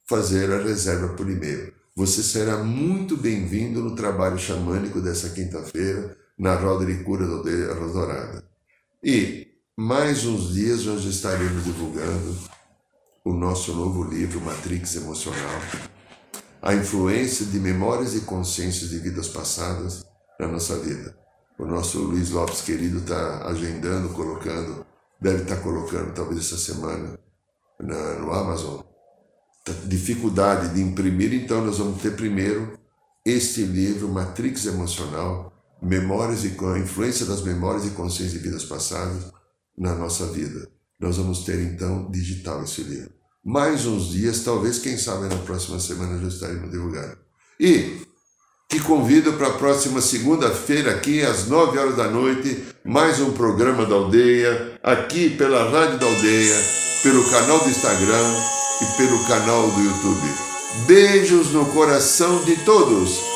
fazer 0.09 0.51
a 0.51 0.61
reserva 0.61 1.11
por 1.11 1.31
e-mail. 1.31 1.73
Você 1.95 2.21
será 2.21 2.59
muito 2.65 3.17
bem-vindo 3.17 3.81
no 3.81 3.95
trabalho 3.95 4.37
xamânico 4.37 5.01
dessa 5.01 5.29
quinta-feira 5.29 6.17
na 6.37 6.57
Roda 6.57 6.85
de 6.85 7.05
Cura 7.05 7.25
da 7.29 7.35
Aldeia 7.35 7.73
Dourada. 7.75 8.56
E 9.03 9.49
mais 9.77 10.25
uns 10.25 10.55
dias 10.55 10.85
nós 10.87 11.05
estaremos 11.05 11.65
divulgando 11.65 12.37
o 13.25 13.33
nosso 13.33 13.75
novo 13.75 14.03
livro, 14.05 14.41
Matrix 14.41 14.97
Emocional, 14.97 15.61
a 16.63 16.75
influência 16.75 17.45
de 17.45 17.59
memórias 17.59 18.15
e 18.15 18.23
consciências 18.23 18.91
de 18.91 18.99
vidas 18.99 19.29
passadas 19.29 20.05
na 20.41 20.49
nossa 20.49 20.79
vida. 20.79 21.17
O 21.59 21.67
nosso 21.67 21.99
Luiz 21.99 22.31
Lopes 22.31 22.63
querido 22.63 22.99
está 22.99 23.47
agendando, 23.47 24.09
colocando, 24.11 24.87
deve 25.21 25.43
estar 25.43 25.57
tá 25.57 25.63
colocando 25.63 26.15
talvez 26.15 26.41
essa 26.41 26.57
semana 26.57 27.19
na, 27.79 28.15
no 28.15 28.33
Amazon. 28.33 28.81
Tá 29.65 29.73
dificuldade 29.85 30.75
de 30.75 30.81
imprimir, 30.81 31.35
então 31.35 31.65
nós 31.65 31.79
vamos 31.79 32.01
ter 32.01 32.17
primeiro 32.17 32.79
este 33.25 33.63
livro, 33.63 34.09
Matrix 34.09 34.67
Emocional, 34.67 35.53
memórias 35.87 36.45
e 36.45 36.49
a 36.49 36.79
influência 36.79 37.25
das 37.25 37.43
memórias 37.43 37.87
e 37.87 37.91
consciências 37.91 38.33
de 38.33 38.39
vidas 38.39 38.65
passadas 38.65 39.33
na 39.79 39.95
nossa 39.95 40.27
vida. 40.27 40.69
Nós 40.99 41.17
vamos 41.17 41.45
ter 41.45 41.61
então 41.61 42.11
digital 42.11 42.63
esse 42.65 42.83
livro. 42.83 43.11
Mais 43.45 43.87
uns 43.87 44.11
dias, 44.11 44.41
talvez, 44.41 44.79
quem 44.79 44.99
sabe 44.99 45.29
na 45.29 45.37
próxima 45.43 45.79
semana 45.79 46.21
já 46.21 46.29
estaremos 46.29 46.71
divulgando. 46.71 47.17
E 47.61 48.01
te 48.69 48.81
convido 48.81 49.35
para 49.35 49.49
a 49.49 49.53
próxima 49.53 50.01
segunda-feira, 50.01 50.91
aqui 50.91 51.23
às 51.23 51.47
9 51.47 51.79
horas 51.79 51.97
da 51.97 52.11
noite, 52.11 52.65
mais 52.85 53.21
um 53.21 53.33
programa 53.33 53.87
da 53.87 53.95
aldeia, 53.95 54.81
aqui 54.83 55.31
pela 55.31 55.71
Rádio 55.71 56.01
da 56.01 56.07
Aldeia, 56.07 56.57
pelo 57.03 57.23
canal 57.31 57.61
do 57.61 57.71
Instagram 57.71 58.35
e 58.83 58.97
pelo 58.97 59.25
canal 59.27 59.71
do 59.71 59.81
YouTube. 59.81 60.35
Beijos 60.89 61.53
no 61.53 61.67
coração 61.67 62.43
de 62.45 62.57
todos. 62.65 63.36